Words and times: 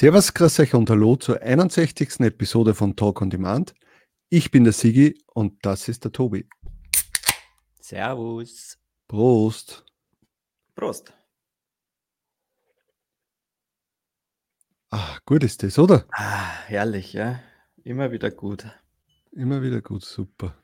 Servus, 0.00 0.32
grüß 0.32 0.60
euch 0.60 0.72
und 0.72 0.88
hallo 0.88 1.16
zur 1.16 1.42
61. 1.42 2.20
Episode 2.20 2.72
von 2.72 2.96
Talk 2.96 3.20
on 3.20 3.28
Demand. 3.28 3.74
Ich 4.30 4.50
bin 4.50 4.64
der 4.64 4.72
Sigi 4.72 5.22
und 5.26 5.58
das 5.60 5.88
ist 5.88 6.04
der 6.04 6.10
Tobi. 6.10 6.48
Servus. 7.82 8.78
Prost. 9.08 9.84
Prost. 10.74 11.12
Ah, 14.88 15.18
gut 15.26 15.44
ist 15.44 15.62
das, 15.64 15.78
oder? 15.78 16.06
Ah, 16.12 16.48
herrlich, 16.64 17.12
ja. 17.12 17.42
Immer 17.84 18.10
wieder 18.10 18.30
gut. 18.30 18.64
Immer 19.32 19.60
wieder 19.60 19.82
gut, 19.82 20.02
super. 20.02 20.56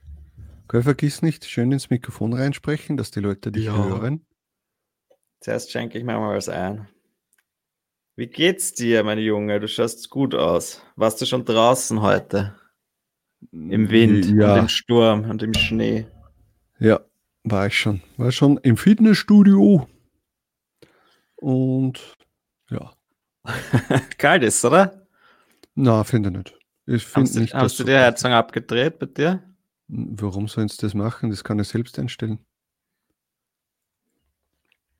Gell, 0.66 0.82
vergiss 0.82 1.20
nicht, 1.20 1.44
schön 1.44 1.72
ins 1.72 1.90
Mikrofon 1.90 2.32
reinsprechen, 2.32 2.96
dass 2.96 3.10
die 3.10 3.20
Leute 3.20 3.52
dich 3.52 3.66
Ja. 3.66 3.76
hören. 3.76 4.24
Zuerst 5.40 5.72
schenke 5.72 5.98
ich 5.98 6.04
mir 6.04 6.18
mal 6.18 6.34
was 6.34 6.48
ein. 6.48 6.88
Wie 8.16 8.26
geht's 8.26 8.72
dir, 8.72 9.04
mein 9.04 9.18
Junge? 9.18 9.60
Du 9.60 9.68
schaust 9.68 10.08
gut 10.10 10.34
aus. 10.34 10.82
Warst 10.96 11.20
du 11.20 11.26
schon 11.26 11.44
draußen 11.44 12.00
heute? 12.00 12.54
Im 13.52 13.90
Wind 13.90 14.24
Ja, 14.26 14.54
und 14.54 14.58
im 14.60 14.68
Sturm 14.68 15.28
und 15.30 15.42
im 15.42 15.52
Schnee. 15.54 16.06
ja, 16.78 17.00
war 17.44 17.66
ich 17.66 17.78
schon. 17.78 18.02
War 18.16 18.32
schon 18.32 18.56
im 18.58 18.76
Fitnessstudio. 18.76 19.86
Und 21.36 22.16
ja, 22.70 22.92
Kalt 24.18 24.42
ist, 24.42 24.64
oder? 24.64 25.06
na, 25.74 26.02
finde 26.04 26.30
ich 26.30 26.36
nicht. 26.36 26.58
Ich 26.86 27.04
finde 27.04 27.28
Hast 27.28 27.36
du, 27.36 27.40
nicht, 27.40 27.54
hast 27.54 27.78
du 27.78 27.84
die 27.84 27.94
Heizung 27.94 28.32
abgedreht 28.32 28.98
bei 28.98 29.06
dir? 29.06 29.42
Warum 29.88 30.48
sollen 30.48 30.68
sie 30.68 30.78
das 30.78 30.94
machen? 30.94 31.30
Das 31.30 31.44
kann 31.44 31.58
ich 31.58 31.68
selbst 31.68 31.98
einstellen. 31.98 32.38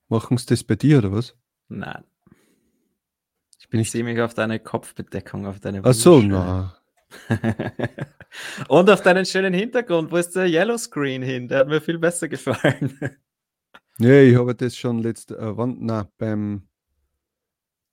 Machen 0.08 0.36
sie 0.36 0.46
das 0.46 0.62
bei 0.62 0.76
dir 0.76 0.98
oder 0.98 1.12
was? 1.12 1.34
Nein. 1.68 2.04
Ich 3.66 3.70
bin 3.70 3.80
Ich 3.80 3.90
sehe 3.90 4.04
mich 4.04 4.20
auf 4.20 4.32
deine 4.32 4.60
Kopfbedeckung, 4.60 5.44
auf 5.44 5.58
deine 5.58 5.80
Ach 5.82 5.92
so, 5.92 6.20
na. 6.20 6.76
und 8.68 8.88
auf 8.88 9.02
deinen 9.02 9.26
schönen 9.26 9.52
Hintergrund. 9.52 10.12
Wo 10.12 10.16
ist 10.18 10.36
der 10.36 10.46
Yellow 10.46 10.78
Screen 10.78 11.20
hin? 11.20 11.48
Der 11.48 11.58
hat 11.58 11.68
mir 11.68 11.80
viel 11.80 11.98
besser 11.98 12.28
gefallen. 12.28 12.98
Nee, 13.98 14.24
ich 14.24 14.36
habe 14.36 14.54
das 14.54 14.76
schon 14.76 14.98
letzte, 14.98 15.38
äh, 15.38 15.56
wann, 15.56 15.78
na, 15.80 16.06
beim, 16.18 16.68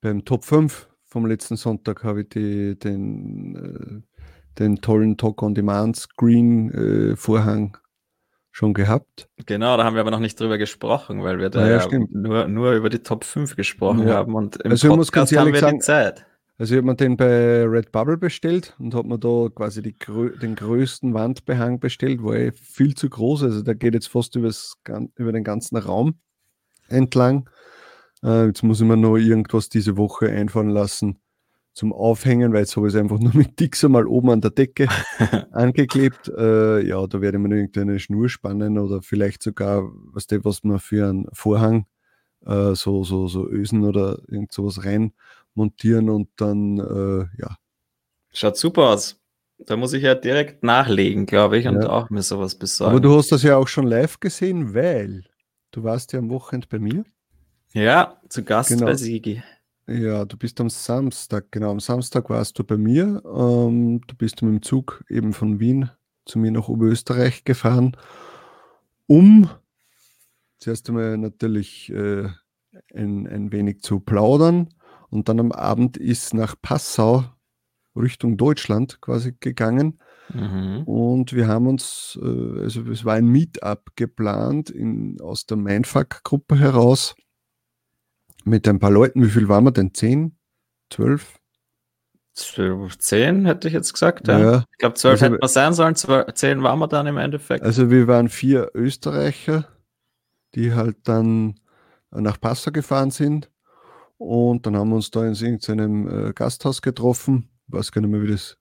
beim 0.02 0.26
Top 0.26 0.44
5 0.44 0.90
vom 1.06 1.26
letzten 1.26 1.56
Sonntag 1.56 2.04
habe 2.04 2.24
ich 2.24 2.28
die, 2.30 2.78
den, 2.78 3.56
äh, 3.56 4.20
den 4.60 4.82
tollen 4.82 5.16
Talk 5.16 5.42
on 5.42 5.56
Demand 5.56 5.96
Screen 5.96 6.72
äh, 6.72 7.16
Vorhang 7.16 7.78
schon 8.56 8.74
gehabt. 8.76 9.28
Genau, 9.48 9.76
da 9.78 9.84
haben 9.84 9.96
wir 9.96 10.02
aber 10.02 10.12
noch 10.12 10.20
nicht 10.20 10.40
drüber 10.40 10.58
gesprochen, 10.60 11.24
weil 11.24 11.40
wir 11.40 11.50
da 11.50 11.68
ja, 11.68 11.78
ja 11.86 12.00
nur, 12.12 12.48
nur 12.48 12.74
über 12.74 12.90
die 12.90 13.00
Top 13.00 13.24
5 13.26 13.56
gesprochen 13.56 14.08
Ja. 14.08 14.14
haben 14.14 14.36
und 14.36 14.58
im 14.58 14.72
Also 14.72 14.88
ich 14.90 14.96
muss 14.96 15.12
ganz 15.12 15.32
Podcast 15.32 15.42
haben 15.48 15.54
wir 15.54 15.60
sagen- 15.60 15.78
die 15.80 15.84
Zeit. 15.84 16.26
Also 16.60 16.76
ich 16.76 16.78
habe 16.78 16.86
mir 16.86 16.96
den 16.96 17.18
bei 17.18 17.64
Redbubble 17.66 18.18
bestellt 18.18 18.76
und 18.78 18.94
habe 18.94 19.08
mir 19.08 19.18
da 19.18 19.50
quasi 19.54 19.82
die, 19.82 19.96
den 20.40 20.54
größten 20.56 21.12
Wandbehang 21.16 21.80
bestellt, 21.80 22.24
war 22.24 22.36
eh 22.36 22.52
viel 22.52 22.94
zu 22.94 23.10
groß. 23.10 23.42
Also 23.44 23.64
der 23.64 23.74
geht 23.74 23.96
jetzt 23.96 24.08
fast 24.08 24.36
übers, 24.36 24.76
über 25.16 25.32
den 25.32 25.44
ganzen 25.44 25.78
Raum 25.78 26.20
entlang. 26.90 27.50
Äh, 28.24 28.46
jetzt 28.46 28.62
muss 28.62 28.80
ich 28.80 28.88
mir 28.88 28.98
noch 28.98 29.18
irgendwas 29.18 29.68
diese 29.70 29.98
Woche 29.98 30.30
einfallen 30.30 30.70
lassen 30.70 31.18
zum 31.74 31.92
Aufhängen, 31.94 32.54
weil 32.54 32.60
jetzt 32.62 32.76
habe 32.78 32.88
ich 32.88 32.94
es 32.94 33.00
einfach 33.00 33.20
nur 33.20 33.36
mit 33.36 33.60
Dixer 33.60 33.90
mal 33.90 34.08
oben 34.08 34.30
an 34.30 34.42
der 34.42 34.52
Decke 34.52 34.88
angeklebt. 35.52 36.28
Äh, 36.30 36.86
ja, 36.88 37.06
da 37.08 37.22
werde 37.22 37.38
ich 37.38 37.44
mir 37.44 37.56
irgendeine 37.56 38.00
Schnur 38.00 38.30
spannen 38.30 38.78
oder 38.78 39.02
vielleicht 39.02 39.42
sogar, 39.44 39.84
was 40.14 40.28
der, 40.28 40.44
was 40.46 40.64
man 40.64 40.80
für 40.80 41.10
einen 41.10 41.28
Vorhang, 41.34 41.86
äh, 42.46 42.76
so, 42.76 43.04
so, 43.04 43.28
so 43.28 43.48
Ösen 43.50 43.84
oder 43.84 44.20
irgend 44.28 44.52
sowas 44.54 44.86
rein 44.86 45.14
montieren 45.56 46.10
und 46.10 46.30
dann, 46.38 46.78
äh, 46.80 47.26
ja, 47.42 47.58
Schaut 48.36 48.58
super 48.58 48.90
aus. 48.90 49.20
Da 49.60 49.76
muss 49.78 49.94
ich 49.94 50.02
ja 50.02 50.16
direkt 50.16 50.64
nachlegen, 50.64 51.28
glaube 51.28 51.60
ich, 51.60 51.68
und 51.68 51.84
Ja. 51.84 51.90
auch 51.90 52.10
mir 52.10 52.24
sowas 52.24 52.56
besorgen. 52.56 52.92
Aber 52.92 53.00
du 53.00 53.16
hast 53.16 53.32
das 53.32 53.44
ja 53.44 53.58
auch 53.58 53.68
schon 53.68 53.86
live 53.86 54.20
gesehen, 54.20 54.74
weil 54.74 55.24
du 55.70 55.84
warst 55.84 56.14
ja 56.14 56.20
am 56.20 56.32
Wochenende 56.32 56.68
bei 56.68 56.80
mir. 56.80 57.04
ja, 57.74 58.20
zu 58.30 58.44
Gast 58.44 58.70
Genau. 58.70 58.86
bei 58.88 58.96
Sigi. 58.96 59.44
Ja, 59.88 60.24
du 60.24 60.38
bist 60.38 60.62
am 60.62 60.70
Samstag, 60.70 61.52
genau, 61.52 61.72
am 61.72 61.82
Samstag 61.82 62.30
warst 62.30 62.58
du 62.58 62.64
bei 62.64 62.78
mir. 62.78 63.22
Ähm, 63.26 64.00
du 64.08 64.16
bist 64.16 64.42
mit 64.42 64.54
dem 64.54 64.62
Zug 64.62 65.04
eben 65.10 65.34
von 65.34 65.60
Wien 65.60 65.90
zu 66.26 66.40
mir 66.40 66.52
nach 66.52 66.70
Oberösterreich 66.70 67.44
gefahren, 67.44 67.98
um 69.08 69.50
zuerst 70.58 70.88
einmal 70.88 71.18
natürlich 71.18 71.92
äh, 71.92 72.30
ein, 72.94 73.28
ein 73.28 73.52
wenig 73.52 73.82
zu 73.82 74.00
plaudern 74.00 74.70
und 75.10 75.28
dann 75.28 75.42
am 75.42 75.52
Abend 75.52 75.98
ist 75.98 76.34
nach 76.34 76.56
Passau 76.62 77.26
Richtung 77.94 78.38
Deutschland 78.38 79.02
quasi 79.02 79.36
gegangen. 79.38 80.00
Mhm. 80.34 80.84
Und 80.86 81.34
wir 81.34 81.48
haben 81.50 81.68
uns, 81.68 82.18
äh, 82.24 82.62
also 82.62 82.90
es 82.90 83.04
war 83.04 83.16
ein 83.16 83.28
Meetup 83.28 83.92
geplant 83.98 84.70
in, 84.70 85.20
aus 85.20 85.46
der 85.46 85.58
Mindfuck-Gruppe 85.58 86.58
heraus 86.58 87.16
mit 88.44 88.68
ein 88.68 88.80
paar 88.80 88.92
Leuten. 88.92 89.24
Wie 89.24 89.30
viel 89.30 89.48
waren 89.50 89.64
wir 89.66 89.72
denn? 89.72 89.94
Zehn? 89.94 90.38
Zwölf? 90.90 91.38
Zwölf, 92.34 92.98
Zehn 92.98 93.46
hätte 93.46 93.68
ich 93.68 93.74
jetzt 93.76 93.94
gesagt. 93.94 94.28
Ja. 94.28 94.40
Ja. 94.40 94.66
Ich 94.72 94.78
glaube, 94.80 94.96
zwölf 94.96 95.14
Also- 95.22 95.26
hätten 95.26 95.42
wir 95.42 95.48
sein 95.48 95.74
sollen. 95.74 95.96
Zwölf, 95.96 96.34
zehn 96.34 96.64
waren 96.64 96.80
wir 96.80 96.88
dann 96.88 97.06
im 97.08 97.18
Endeffekt. 97.18 97.64
Also 97.64 97.92
wir 97.92 98.08
waren 98.08 98.28
vier 98.30 98.72
Österreicher, 98.74 99.68
die 100.56 100.74
halt 100.74 100.98
dann 101.04 101.60
nach 102.12 102.40
Passau 102.42 102.72
gefahren 102.72 103.12
sind. 103.12 103.52
Und 104.18 104.66
dann 104.66 104.76
haben 104.76 104.90
wir 104.90 104.96
uns 104.96 105.12
da 105.12 105.26
in 105.26 105.34
irgendeinem 105.34 106.30
äh, 106.30 106.34
Gasthaus 106.34 106.82
getroffen. 106.82 107.50
weiß 107.68 107.92
gar 107.92 108.02
nicht 108.02 108.10
mehr, 108.12 108.22
wie 108.22 108.32
das 108.32 108.58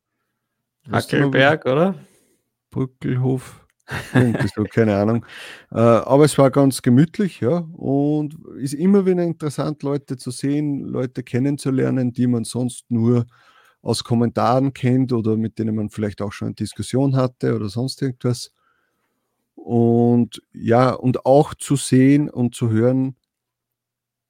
Hackelberg, 0.91 1.65
oder? 1.67 1.95
Brückelhof, 2.71 3.62
irgendwie 4.15 4.49
so, 4.55 4.65
keine 4.65 4.97
Ahnung. 4.97 5.27
Äh, 5.73 5.79
aber 5.79 6.25
es 6.25 6.39
war 6.39 6.51
ganz 6.51 6.83
gemütlich, 6.83 7.41
ja, 7.41 7.59
und 7.73 8.37
ist 8.59 8.75
immer 8.75 9.07
wieder 9.07 9.23
interessant, 9.23 9.83
Leute 9.83 10.17
zu 10.17 10.31
sehen, 10.31 10.81
Leute 10.87 11.23
kennenzulernen, 11.23 12.13
die 12.13 12.27
man 12.27 12.45
sonst 12.45 12.91
nur 12.91 13.27
aus 13.83 14.05
Kommentaren 14.05 14.73
kennt 14.75 15.13
oder 15.13 15.37
mit 15.37 15.59
denen 15.59 15.75
man 15.77 15.91
vielleicht 15.91 16.23
auch 16.23 16.33
schon 16.33 16.49
eine 16.49 16.55
Diskussion 16.55 17.17
hatte 17.17 17.55
oder 17.57 17.69
sonst 17.69 18.01
irgendwas. 18.03 18.53
Und 19.55 20.43
ja, 20.53 20.91
und 20.93 21.25
auch 21.27 21.55
zu 21.55 21.77
sehen 21.77 22.29
und 22.31 22.55
zu 22.55 22.71
hören, 22.71 23.17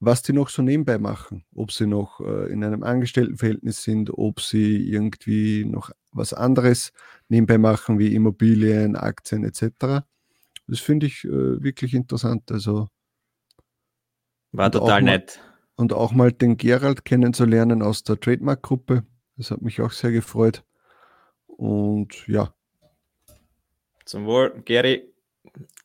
was 0.00 0.22
die 0.22 0.32
noch 0.32 0.48
so 0.48 0.62
nebenbei 0.62 0.98
machen. 0.98 1.44
Ob 1.54 1.72
sie 1.72 1.86
noch 1.86 2.20
äh, 2.20 2.52
in 2.52 2.64
einem 2.64 2.82
Angestelltenverhältnis 2.82 3.82
sind, 3.82 4.10
ob 4.12 4.40
sie 4.40 4.88
irgendwie 4.90 5.64
noch 5.64 5.90
was 6.12 6.32
anderes 6.32 6.92
nebenbei 7.28 7.58
machen, 7.58 7.98
wie 7.98 8.14
Immobilien, 8.14 8.96
Aktien 8.96 9.44
etc. 9.44 10.04
Das 10.66 10.80
finde 10.80 11.06
ich 11.06 11.24
äh, 11.24 11.62
wirklich 11.62 11.94
interessant. 11.94 12.50
Also, 12.52 12.88
War 14.52 14.70
total 14.70 15.02
mal- 15.02 15.10
nett. 15.12 15.40
und 15.76 15.92
auch 15.92 16.12
mal 16.12 16.32
den 16.32 16.56
Gerald 16.56 17.04
kennenzulernen 17.04 17.82
aus 17.82 18.02
der 18.04 18.20
Trademark-Gruppe. 18.20 19.04
Das 19.36 19.50
hat 19.50 19.62
mich 19.62 19.80
auch 19.80 19.92
sehr 19.92 20.12
gefreut. 20.12 20.62
Und 21.46 22.26
ja, 22.28 22.54
Zum 24.04 24.26
Wohl, 24.26 24.62
Gary. 24.64 25.08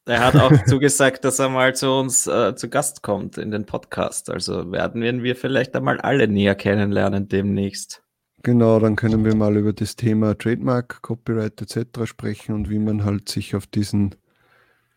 Er 0.05 0.25
hat 0.25 0.35
auch 0.35 0.51
zugesagt, 0.65 1.23
dass 1.25 1.39
er 1.39 1.49
mal 1.49 1.75
zu 1.75 1.91
uns 1.91 2.27
äh, 2.27 2.55
zu 2.55 2.69
Gast 2.69 3.03
kommt 3.03 3.37
in 3.37 3.51
den 3.51 3.65
Podcast. 3.65 4.29
Also 4.29 4.71
werden 4.71 5.23
wir 5.23 5.35
vielleicht 5.35 5.75
einmal 5.75 5.99
alle 5.99 6.27
näher 6.27 6.55
kennenlernen 6.55 7.27
demnächst. 7.27 8.03
Genau, 8.47 8.79
dann 8.79 8.95
können 8.95 9.25
wir 9.25 9.35
mal 9.35 9.57
über 9.57 9.73
das 9.73 9.97
Thema 9.97 10.37
Trademark, 10.37 11.01
Copyright 11.01 11.61
etc. 11.61 12.05
sprechen 12.05 12.55
und 12.55 12.69
wie 12.69 12.79
man 12.79 13.03
halt 13.03 13.27
sich 13.27 13.57
auf 13.57 13.67
diesen 13.67 14.15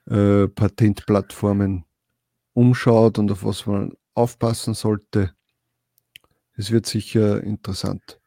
äh, 0.09 0.47
Patentplattformen 0.47 1.85
umschaut 2.53 3.19
und 3.19 3.33
auf 3.33 3.43
was 3.43 3.67
man 3.67 3.95
aufpassen 4.15 4.75
sollte. 4.75 5.35
Es 6.55 6.71
wird 6.71 6.87
sicher 6.87 7.43
interessant. 7.43 8.21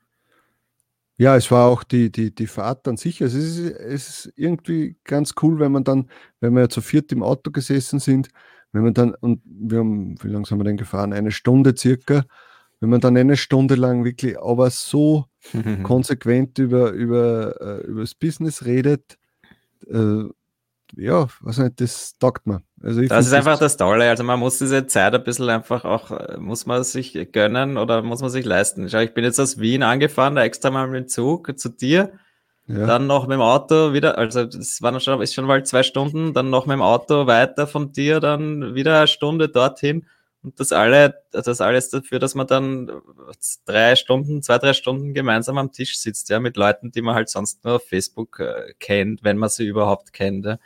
Ja, 1.16 1.38
es 1.38 1.50
war 1.52 1.70
auch 1.70 1.86
die, 1.86 2.12
die, 2.12 2.36
die 2.36 2.48
Fahrt 2.48 2.86
an 2.90 2.98
sich. 2.98 3.24
Also 3.24 3.38
es, 3.38 3.58
ist, 3.58 3.72
es 3.78 4.10
ist 4.10 4.34
irgendwie 4.36 4.98
ganz 5.06 5.36
cool, 5.42 5.58
wenn 5.58 5.72
man 5.72 5.86
dann, 5.86 6.10
wenn 6.42 6.54
wir 6.54 6.68
zu 6.68 6.82
viert 6.82 7.14
im 7.14 7.24
Auto 7.24 7.50
gesessen 7.50 8.00
sind, 8.00 8.28
wenn 8.74 8.84
man 8.84 8.94
dann, 8.94 9.16
und 9.16 9.42
wir 9.46 9.80
haben, 9.80 10.22
wie 10.22 10.28
lange 10.28 10.46
sind 10.46 10.58
wir 10.58 10.66
denn 10.66 10.76
gefahren? 10.76 11.14
Eine 11.14 11.32
Stunde 11.32 11.76
circa. 11.78 12.26
Wenn 12.84 12.90
man 12.90 13.00
dann 13.00 13.16
eine 13.16 13.38
Stunde 13.38 13.76
lang 13.76 14.04
wirklich 14.04 14.38
aber 14.38 14.70
so 14.70 15.24
konsequent 15.84 16.60
über, 16.60 16.92
über, 16.92 17.56
äh, 17.62 17.88
über 17.88 18.02
das 18.02 18.14
Business 18.14 18.66
redet, 18.66 19.18
äh, 19.90 20.26
ja, 20.98 21.28
was 21.40 21.60
nicht, 21.60 21.80
das 21.80 22.18
taugt 22.20 22.46
mir. 22.46 22.62
Also 22.84 23.00
Das 23.00 23.10
find 23.10 23.22
ist 23.22 23.34
einfach 23.34 23.58
das 23.58 23.78
Tolle. 23.78 24.10
Also 24.10 24.26
man 24.26 24.38
muss 24.38 24.58
diese 24.58 24.86
Zeit 24.86 25.16
ein 25.16 25.24
bisschen 25.24 25.50
einfach 25.50 25.86
auch, 25.86 26.12
äh, 26.12 26.36
muss 26.38 26.66
man 26.66 26.84
sich 26.84 27.14
gönnen 27.32 27.78
oder 27.78 28.02
muss 28.02 28.20
man 28.20 28.30
sich 28.30 28.44
leisten. 28.44 28.90
Schau, 28.90 29.00
ich 29.00 29.14
bin 29.14 29.24
jetzt 29.24 29.40
aus 29.40 29.62
Wien 29.62 29.82
angefahren, 29.82 30.36
da 30.36 30.44
extra 30.44 30.70
mal 30.70 30.86
mit 30.90 31.06
dem 31.06 31.08
Zug 31.08 31.58
zu 31.58 31.70
dir, 31.70 32.12
ja, 32.68 32.86
dann 32.86 33.08
noch 33.08 33.28
mit 33.28 33.36
dem 33.36 33.42
Auto 33.42 33.94
wieder, 33.94 34.18
also 34.18 34.44
das 34.44 34.82
waren 34.82 35.00
schon, 35.00 35.22
ist 35.22 35.34
schon 35.34 35.46
mal 35.46 35.64
zwei 35.64 35.84
Stunden, 35.84 36.34
dann 36.34 36.50
noch 36.50 36.66
mit 36.66 36.74
dem 36.74 36.82
Auto 36.82 37.28
weiter 37.28 37.66
von 37.66 37.94
dir, 37.94 38.20
dann 38.20 38.76
wieder 38.76 38.98
eine 38.98 39.08
Stunde 39.08 39.48
dorthin 39.48 40.06
Und 40.44 40.60
das 40.60 40.74
alle, 40.74 41.24
das 41.32 41.62
alles 41.62 41.90
dafür, 41.90 42.20
dass 42.20 42.36
man 42.36 42.48
dann 42.48 42.92
drei 43.66 43.96
Stunden, 43.96 44.44
zwei, 44.44 44.58
drei 44.58 44.74
Stunden 44.74 45.14
gemeinsam 45.14 45.58
am 45.58 45.72
Tisch 45.72 45.98
sitzt, 45.98 46.30
ja, 46.30 46.40
mit 46.40 46.58
Leuten, 46.58 46.92
die 46.92 47.02
man 47.02 47.16
halt 47.16 47.30
sonst 47.30 47.64
nur 47.64 47.76
auf 47.76 47.88
Facebook 47.88 48.40
äh, 48.40 48.74
kennt, 48.80 49.24
wenn 49.24 49.38
man 49.38 49.50
sie 49.50 49.66
überhaupt 49.66 50.12
kennt. 50.12 50.46
Ja. 50.46 50.60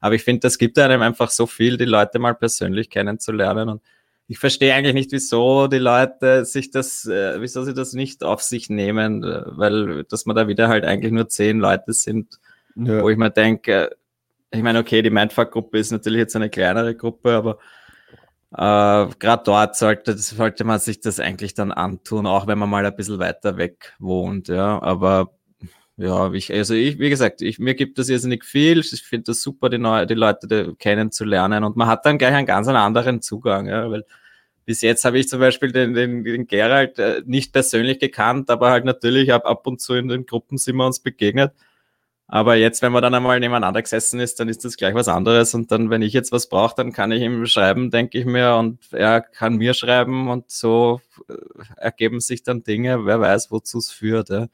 Aber 0.00 0.14
ich 0.14 0.22
finde, 0.22 0.40
das 0.40 0.58
gibt 0.58 0.78
einem 0.78 1.00
einfach 1.00 1.30
so 1.30 1.46
viel, 1.46 1.78
die 1.78 1.86
Leute 1.86 2.18
mal 2.18 2.34
persönlich 2.34 2.90
kennenzulernen. 2.90 3.70
Und 3.70 3.82
ich 4.28 4.38
verstehe 4.38 4.74
eigentlich 4.74 4.94
nicht, 4.94 5.12
wieso 5.12 5.66
die 5.66 5.78
Leute 5.78 6.44
sich 6.44 6.70
das, 6.70 7.06
äh, 7.06 7.40
wieso 7.40 7.64
sie 7.64 7.72
das 7.72 7.94
nicht 7.94 8.24
auf 8.24 8.42
sich 8.42 8.68
nehmen, 8.68 9.24
äh, 9.24 9.42
weil, 9.46 10.04
dass 10.04 10.26
man 10.26 10.36
da 10.36 10.46
wieder 10.46 10.68
halt 10.68 10.84
eigentlich 10.84 11.12
nur 11.12 11.28
zehn 11.28 11.58
Leute 11.58 11.94
sind, 11.94 12.38
ja. 12.74 13.02
wo 13.02 13.08
ich 13.08 13.16
mir 13.16 13.30
denke, 13.30 13.96
ich 14.50 14.62
meine, 14.62 14.78
okay, 14.78 15.00
die 15.00 15.10
Mindfuck-Gruppe 15.10 15.78
ist 15.78 15.90
natürlich 15.90 16.18
jetzt 16.18 16.36
eine 16.36 16.50
kleinere 16.50 16.94
Gruppe, 16.94 17.32
aber 17.32 17.58
äh, 18.54 19.06
Gerade 19.18 19.42
dort 19.44 19.76
sollte, 19.76 20.16
sollte 20.18 20.64
man 20.64 20.78
sich 20.78 21.00
das 21.00 21.20
eigentlich 21.20 21.54
dann 21.54 21.72
antun, 21.72 22.26
auch 22.26 22.46
wenn 22.46 22.58
man 22.58 22.68
mal 22.68 22.84
ein 22.84 22.94
bisschen 22.94 23.18
weiter 23.18 23.56
weg 23.56 23.94
wohnt, 23.98 24.48
ja. 24.48 24.80
Aber 24.82 25.32
ja, 25.96 26.32
ich, 26.32 26.52
also 26.52 26.74
ich, 26.74 26.98
wie 26.98 27.10
gesagt, 27.10 27.42
ich, 27.42 27.58
mir 27.58 27.74
gibt 27.74 27.98
das 27.98 28.08
nicht 28.08 28.44
viel. 28.44 28.80
Ich 28.80 29.02
finde 29.02 29.24
das 29.24 29.42
super, 29.42 29.68
die, 29.70 29.78
neue, 29.78 30.06
die 30.06 30.14
Leute 30.14 30.48
die 30.48 30.74
kennenzulernen 30.76 31.64
und 31.64 31.76
man 31.76 31.88
hat 31.88 32.04
dann 32.06 32.18
gleich 32.18 32.34
einen 32.34 32.46
ganz 32.46 32.68
anderen 32.68 33.22
Zugang, 33.22 33.68
ja, 33.68 33.90
weil 33.90 34.04
bis 34.64 34.80
jetzt 34.82 35.04
habe 35.04 35.18
ich 35.18 35.28
zum 35.28 35.40
Beispiel 35.40 35.72
den, 35.72 35.94
den, 35.94 36.24
den 36.24 36.46
Gerald 36.46 36.98
äh, 36.98 37.22
nicht 37.26 37.52
persönlich 37.52 37.98
gekannt, 37.98 38.50
aber 38.50 38.70
halt 38.70 38.84
natürlich 38.84 39.32
ab, 39.32 39.46
ab 39.46 39.66
und 39.66 39.80
zu 39.80 39.94
in 39.94 40.08
den 40.08 40.26
Gruppen 40.26 40.58
sind 40.58 40.76
wir 40.76 40.86
uns 40.86 41.00
begegnet. 41.00 41.52
Aber 42.32 42.56
jetzt, 42.56 42.80
wenn 42.80 42.92
man 42.92 43.02
dann 43.02 43.14
einmal 43.14 43.38
nebeneinander 43.40 43.82
gesessen 43.82 44.18
ist, 44.18 44.40
dann 44.40 44.48
ist 44.48 44.64
das 44.64 44.78
gleich 44.78 44.94
was 44.94 45.06
anderes. 45.06 45.52
Und 45.52 45.70
dann, 45.70 45.90
wenn 45.90 46.00
ich 46.00 46.14
jetzt 46.14 46.32
was 46.32 46.48
brauche, 46.48 46.74
dann 46.74 46.90
kann 46.94 47.12
ich 47.12 47.20
ihm 47.20 47.44
schreiben, 47.44 47.90
denke 47.90 48.18
ich 48.18 48.24
mir, 48.24 48.56
und 48.56 48.78
er 48.90 49.20
kann 49.20 49.56
mir 49.56 49.74
schreiben 49.74 50.30
und 50.30 50.50
so 50.50 51.02
äh, 51.28 51.34
ergeben 51.76 52.20
sich 52.20 52.42
dann 52.42 52.62
Dinge, 52.62 53.04
wer 53.04 53.20
weiß, 53.20 53.50
wozu 53.50 53.76
es 53.76 53.90
führt. 53.90 54.30
Ja. 54.30 54.48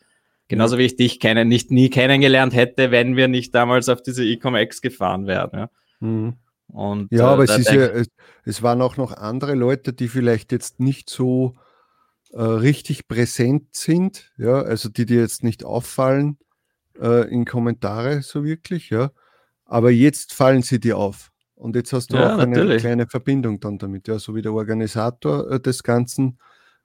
Genauso 0.49 0.77
wie 0.77 0.87
ich 0.87 0.97
dich 0.97 1.21
kennen, 1.21 1.47
nicht 1.47 1.71
nie 1.71 1.89
kennengelernt 1.89 2.53
hätte, 2.53 2.91
wenn 2.91 3.15
wir 3.15 3.29
nicht 3.29 3.55
damals 3.55 3.89
auf 3.89 4.03
diese 4.03 4.25
Ecom-X 4.25 4.81
gefahren 4.81 5.29
wären. 5.29 5.51
Ja. 5.53 5.71
Mhm. 6.01 6.35
Und, 6.67 7.13
ja, 7.13 7.29
äh, 7.29 7.33
aber 7.33 7.45
es, 7.45 7.59
ist 7.59 7.71
ja, 7.71 7.87
es, 7.87 8.09
es, 8.43 8.61
waren 8.61 8.83
auch 8.83 8.97
noch 8.97 9.13
andere 9.13 9.55
Leute, 9.55 9.93
die 9.93 10.09
vielleicht 10.09 10.51
jetzt 10.51 10.81
nicht 10.81 11.09
so 11.09 11.55
äh, 12.33 12.43
richtig 12.43 13.07
präsent 13.07 13.77
sind, 13.77 14.33
ja, 14.37 14.63
also 14.63 14.89
die 14.89 15.07
dir 15.07 15.21
jetzt 15.21 15.45
nicht 15.45 15.63
auffallen 15.63 16.39
äh, 17.01 17.29
in 17.29 17.45
Kommentare 17.45 18.23
so 18.23 18.45
wirklich, 18.45 18.91
ja. 18.91 19.11
Aber 19.65 19.91
jetzt 19.91 20.35
fallen 20.35 20.63
sie 20.63 20.81
dir 20.81 20.97
auf. 20.97 21.31
Und 21.55 21.75
jetzt 21.77 21.93
hast 21.93 22.13
du 22.13 22.17
ja, 22.17 22.35
auch 22.35 22.39
eine 22.39 22.77
kleine 22.77 23.07
Verbindung 23.07 23.61
dann 23.61 23.79
damit, 23.79 24.09
ja, 24.09 24.19
so 24.19 24.35
wie 24.35 24.43
der 24.43 24.53
Organisator 24.53 25.51
äh, 25.51 25.61
des 25.61 25.83
Ganzen. 25.83 26.39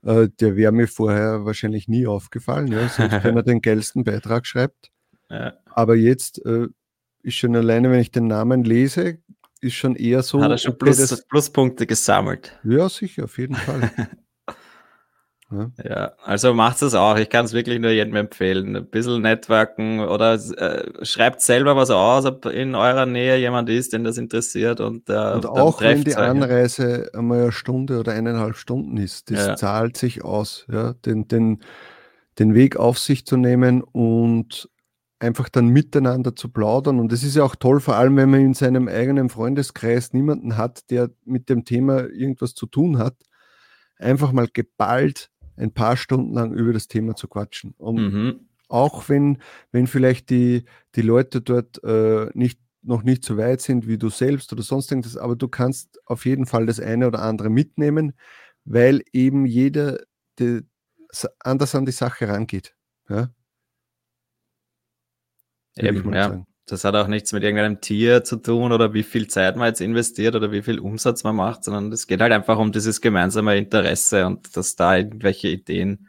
Äh, 0.04 0.30
der 0.40 0.56
wäre 0.56 0.72
mir 0.72 0.88
vorher 0.88 1.46
wahrscheinlich 1.46 1.88
nie 1.88 2.08
aufgefallen, 2.08 2.68
ja, 2.68 2.88
selbst 2.90 3.24
wenn 3.24 3.38
er 3.38 3.44
den 3.44 3.62
geilsten 3.62 4.04
Beitrag 4.04 4.46
schreibt. 4.46 4.92
Ja. 5.30 5.54
Aber 5.66 5.96
jetzt 5.96 6.44
äh, 6.46 6.68
ist 7.22 7.36
schon 7.36 7.56
alleine, 7.56 7.90
wenn 7.92 8.00
ich 8.00 8.12
den 8.12 8.28
Namen 8.28 8.64
lese, 8.64 9.20
ist 9.62 9.76
schon 9.76 9.96
eher 9.96 10.24
so. 10.24 10.42
Hat 10.42 10.52
er 10.52 10.58
schon 10.58 10.78
Plus, 10.78 11.26
Pluspunkte 11.28 11.88
gesammelt? 11.88 12.60
Ja, 12.64 12.90
sicher, 12.90 13.26
auf 13.26 13.38
jeden 13.38 13.56
Fall. 13.56 13.92
Ja, 15.54 15.84
ja 15.84 16.12
also 16.24 16.54
macht 16.54 16.82
es 16.82 16.94
auch. 16.94 17.18
Ich 17.18 17.30
kann 17.30 17.46
es 17.46 17.54
wirklich 17.54 17.80
nur 17.80 17.92
jedem 17.92 18.16
empfehlen. 18.16 18.76
Ein 18.76 18.90
bisschen 18.90 19.22
networken 19.22 20.00
oder 20.00 20.34
äh, 20.34 21.06
schreibt 21.06 21.42
selber 21.42 21.76
was 21.76 21.90
aus, 21.90 22.26
ob 22.26 22.46
in 22.46 22.76
eurer 22.76 23.06
Nähe 23.06 23.38
jemand 23.38 23.70
ist, 23.70 23.94
den 23.94 24.04
das 24.04 24.18
interessiert. 24.18 24.80
Und, 24.80 25.10
äh, 25.10 25.34
und 25.34 25.46
auch 25.46 25.82
wenn 25.82 26.04
die 26.04 26.16
Anreise 26.16 27.10
einmal 27.14 27.42
eine 27.42 27.52
Stunde 27.52 28.00
oder 28.00 28.14
eineinhalb 28.14 28.56
Stunden 28.56 28.98
ist, 28.98 29.32
das 29.32 29.48
ja. 29.48 29.56
zahlt 29.56 29.98
sich 29.98 30.24
aus, 30.24 30.66
ja, 30.72 30.94
den, 31.06 31.28
den, 31.28 31.64
den 32.40 32.54
Weg 32.54 32.78
auf 32.78 33.00
sich 33.00 33.26
zu 33.26 33.38
nehmen 33.38 33.82
und 33.82 34.70
einfach 35.24 35.50
dann 35.50 35.70
miteinander 35.70 36.36
zu 36.36 36.50
plaudern. 36.50 37.00
Und 37.00 37.12
das 37.12 37.24
ist 37.24 37.36
ja 37.36 37.44
auch 37.44 37.56
toll, 37.56 37.80
vor 37.80 37.96
allem 37.96 38.18
wenn 38.18 38.30
man 38.30 38.42
in 38.42 38.54
seinem 38.54 38.88
eigenen 38.88 39.30
Freundeskreis 39.30 40.14
niemanden 40.14 40.58
hat, 40.58 40.90
der 40.92 41.10
mit 41.24 41.50
dem 41.50 41.66
Thema 41.66 42.10
irgendwas 42.10 42.54
zu 42.54 42.66
tun 42.66 42.98
hat. 42.98 43.16
Einfach 43.98 44.34
mal 44.34 44.48
geballt 44.52 45.30
ein 45.56 45.74
paar 45.74 45.98
Stunden 45.98 46.34
lang 46.34 46.54
über 46.54 46.74
das 46.74 46.88
Thema 46.88 47.16
zu 47.16 47.28
quatschen. 47.28 47.74
Und 47.78 48.14
mhm. 48.14 48.50
auch 48.68 49.10
wenn, 49.10 49.40
wenn 49.72 49.88
vielleicht 49.88 50.30
die, 50.30 50.66
die 50.96 51.02
Leute 51.02 51.42
dort 51.42 51.84
äh, 51.84 52.30
nicht, 52.34 52.60
noch 52.82 53.04
nicht 53.04 53.24
so 53.24 53.38
weit 53.38 53.62
sind 53.62 53.88
wie 53.88 53.98
du 53.98 54.10
selbst 54.10 54.52
oder 54.52 54.64
sonst 54.64 54.92
irgendwas, 54.92 55.18
aber 55.18 55.36
du 55.36 55.48
kannst 55.48 56.00
auf 56.06 56.26
jeden 56.26 56.46
Fall 56.46 56.66
das 56.66 56.80
eine 56.80 57.08
oder 57.08 57.22
andere 57.22 57.50
mitnehmen, 57.50 58.14
weil 58.66 59.02
eben 59.14 59.46
jeder 59.46 60.00
die, 60.40 60.62
anders 61.40 61.76
an 61.76 61.86
die 61.86 61.92
Sache 61.92 62.28
rangeht. 62.28 62.76
Ja? 63.10 63.30
Eben, 65.76 66.14
ja. 66.14 66.30
Sagen. 66.30 66.48
Das 66.66 66.86
hat 66.86 66.96
auch 66.96 67.08
nichts 67.08 67.34
mit 67.34 67.44
irgendeinem 67.44 67.82
Tier 67.82 68.24
zu 68.24 68.38
tun 68.38 68.72
oder 68.72 68.94
wie 68.94 69.04
viel 69.04 69.28
Zeit 69.28 69.58
man 69.58 69.68
jetzt 69.68 69.82
investiert 69.82 70.36
oder 70.36 70.52
wie 70.52 70.62
viel 70.62 70.80
Umsatz 70.80 71.24
man 71.26 71.36
macht, 71.36 71.66
sondern 71.66 71.92
es 71.92 72.08
geht 72.08 72.22
halt 72.22 72.32
einfach 72.32 72.58
um 72.58 72.72
dieses 72.72 73.02
gemeinsame 73.02 73.58
Interesse 73.58 74.26
und 74.26 74.56
dass 74.56 74.78
da 74.78 74.96
irgendwelche 74.96 75.50
Ideen. 75.50 76.08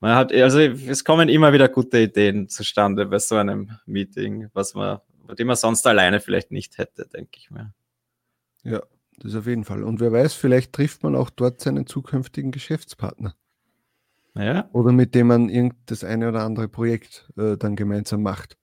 Man 0.00 0.16
hat, 0.16 0.32
also 0.32 0.58
es 0.58 1.04
kommen 1.04 1.28
immer 1.28 1.52
wieder 1.52 1.68
gute 1.68 2.00
Ideen 2.00 2.48
zustande 2.48 3.06
bei 3.06 3.20
so 3.20 3.36
einem 3.36 3.70
Meeting, 3.86 4.48
was 4.52 4.74
man, 4.74 4.98
die 5.38 5.44
man 5.44 5.56
sonst 5.56 5.86
alleine 5.86 6.18
vielleicht 6.18 6.50
nicht 6.50 6.78
hätte, 6.78 7.06
denke 7.06 7.38
ich 7.38 7.50
mir. 7.52 7.72
Ja, 8.64 8.82
das 9.18 9.36
auf 9.36 9.46
jeden 9.46 9.64
Fall. 9.64 9.84
Und 9.84 10.00
wer 10.00 10.10
weiß, 10.10 10.34
vielleicht 10.34 10.72
trifft 10.72 11.04
man 11.04 11.14
auch 11.14 11.30
dort 11.30 11.60
seinen 11.60 11.86
zukünftigen 11.86 12.50
Geschäftspartner. 12.50 13.36
Ja. 14.34 14.68
Oder 14.72 14.92
mit 14.92 15.14
dem 15.14 15.28
man 15.28 15.48
irgendein 15.48 16.08
eine 16.08 16.28
oder 16.28 16.42
andere 16.42 16.68
Projekt 16.68 17.30
äh, 17.38 17.56
dann 17.56 17.76
gemeinsam 17.76 18.22
macht. 18.22 18.58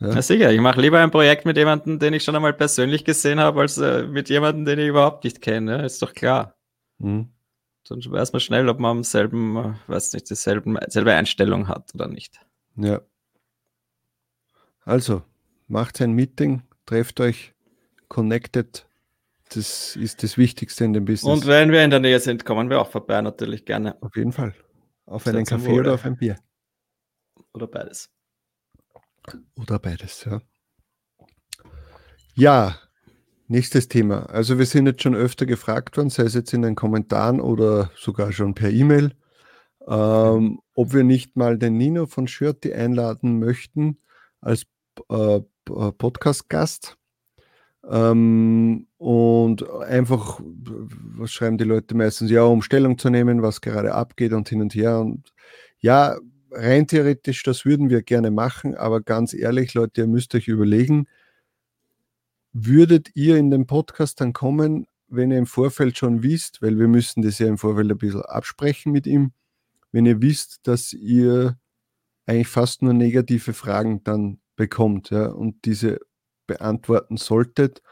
Ja. 0.00 0.08
Na 0.14 0.22
sicher, 0.22 0.50
ich 0.50 0.60
mache 0.60 0.80
lieber 0.80 0.98
ein 0.98 1.10
Projekt 1.10 1.44
mit 1.44 1.58
jemandem, 1.58 1.98
den 1.98 2.14
ich 2.14 2.24
schon 2.24 2.34
einmal 2.34 2.54
persönlich 2.54 3.04
gesehen 3.04 3.38
habe, 3.38 3.60
als 3.60 3.76
äh, 3.76 4.04
mit 4.04 4.30
jemandem, 4.30 4.64
den 4.64 4.78
ich 4.78 4.88
überhaupt 4.88 5.24
nicht 5.24 5.42
kenne. 5.42 5.84
Ist 5.84 6.00
doch 6.00 6.14
klar. 6.14 6.56
Mhm. 6.98 7.28
Dann 7.86 7.98
weiß 7.98 8.32
man 8.32 8.40
schnell, 8.40 8.68
ob 8.70 8.78
man 8.78 8.98
am 8.98 9.04
selben, 9.04 9.56
äh, 9.56 9.74
weiß 9.88 10.14
nicht, 10.14 10.30
dieselben, 10.30 10.78
dieselbe 10.86 11.12
Einstellung 11.12 11.68
hat 11.68 11.94
oder 11.94 12.08
nicht. 12.08 12.40
Ja. 12.76 13.02
Also, 14.84 15.22
macht 15.68 16.00
ein 16.00 16.12
Meeting, 16.12 16.62
trefft 16.86 17.20
euch, 17.20 17.52
connected. 18.08 18.86
Das 19.52 19.96
ist 19.96 20.22
das 20.22 20.38
Wichtigste 20.38 20.84
in 20.84 20.94
dem 20.94 21.04
Business. 21.04 21.30
Und 21.30 21.46
wenn 21.46 21.72
wir 21.72 21.84
in 21.84 21.90
der 21.90 22.00
Nähe 22.00 22.20
sind, 22.20 22.46
kommen 22.46 22.70
wir 22.70 22.80
auch 22.80 22.90
vorbei, 22.90 23.20
natürlich 23.20 23.66
gerne. 23.66 24.00
Auf 24.00 24.16
jeden 24.16 24.32
Fall. 24.32 24.54
Auf 25.04 25.26
einen 25.26 25.44
Kaffee 25.44 25.78
oder 25.78 25.94
auf 25.94 26.06
ein 26.06 26.16
Bier. 26.16 26.38
Oder 27.52 27.66
beides. 27.66 28.08
Oder 29.56 29.78
beides, 29.78 30.24
ja. 30.24 30.40
Ja, 32.34 32.76
nächstes 33.48 33.88
Thema. 33.88 34.26
Also 34.30 34.58
wir 34.58 34.66
sind 34.66 34.86
jetzt 34.86 35.02
schon 35.02 35.14
öfter 35.14 35.46
gefragt 35.46 35.96
worden, 35.96 36.10
sei 36.10 36.24
es 36.24 36.34
jetzt 36.34 36.54
in 36.54 36.62
den 36.62 36.74
Kommentaren 36.74 37.40
oder 37.40 37.90
sogar 37.96 38.32
schon 38.32 38.54
per 38.54 38.70
E-Mail, 38.70 39.14
ähm, 39.86 40.60
ob 40.74 40.92
wir 40.92 41.04
nicht 41.04 41.36
mal 41.36 41.58
den 41.58 41.76
Nino 41.76 42.06
von 42.06 42.28
Schürti 42.28 42.72
einladen 42.72 43.38
möchten 43.38 43.98
als 44.40 44.64
äh, 45.08 45.40
Podcast-Gast. 45.64 46.96
Ähm, 47.88 48.86
und 48.98 49.68
einfach, 49.80 50.40
was 50.42 51.32
schreiben 51.32 51.58
die 51.58 51.64
Leute 51.64 51.96
meistens? 51.96 52.30
Ja, 52.30 52.44
um 52.44 52.62
Stellung 52.62 52.98
zu 52.98 53.10
nehmen, 53.10 53.42
was 53.42 53.60
gerade 53.60 53.94
abgeht 53.94 54.32
und 54.32 54.48
hin 54.48 54.60
und 54.60 54.74
her. 54.74 55.00
Und 55.00 55.32
ja, 55.78 56.16
rein 56.50 56.86
theoretisch, 56.86 57.42
das 57.42 57.64
würden 57.64 57.90
wir 57.90 58.02
gerne 58.02 58.30
machen, 58.30 58.74
aber 58.74 59.00
ganz 59.00 59.34
ehrlich, 59.34 59.74
Leute, 59.74 60.02
ihr 60.02 60.06
müsst 60.06 60.34
euch 60.34 60.48
überlegen, 60.48 61.06
würdet 62.52 63.10
ihr 63.14 63.36
in 63.36 63.50
den 63.50 63.66
Podcast 63.66 64.20
dann 64.20 64.32
kommen, 64.32 64.86
wenn 65.08 65.30
ihr 65.30 65.38
im 65.38 65.46
Vorfeld 65.46 65.98
schon 65.98 66.22
wisst, 66.22 66.62
weil 66.62 66.78
wir 66.78 66.88
müssen 66.88 67.22
das 67.22 67.38
ja 67.38 67.46
im 67.46 67.58
Vorfeld 67.58 67.90
ein 67.90 67.98
bisschen 67.98 68.22
absprechen 68.22 68.92
mit 68.92 69.06
ihm, 69.06 69.32
wenn 69.92 70.06
ihr 70.06 70.22
wisst, 70.22 70.60
dass 70.64 70.92
ihr 70.92 71.58
eigentlich 72.26 72.48
fast 72.48 72.82
nur 72.82 72.92
negative 72.92 73.52
Fragen 73.52 74.04
dann 74.04 74.40
bekommt 74.56 75.10
ja, 75.10 75.26
und 75.26 75.64
diese 75.64 75.98
beantworten 76.46 77.16
solltet 77.16 77.82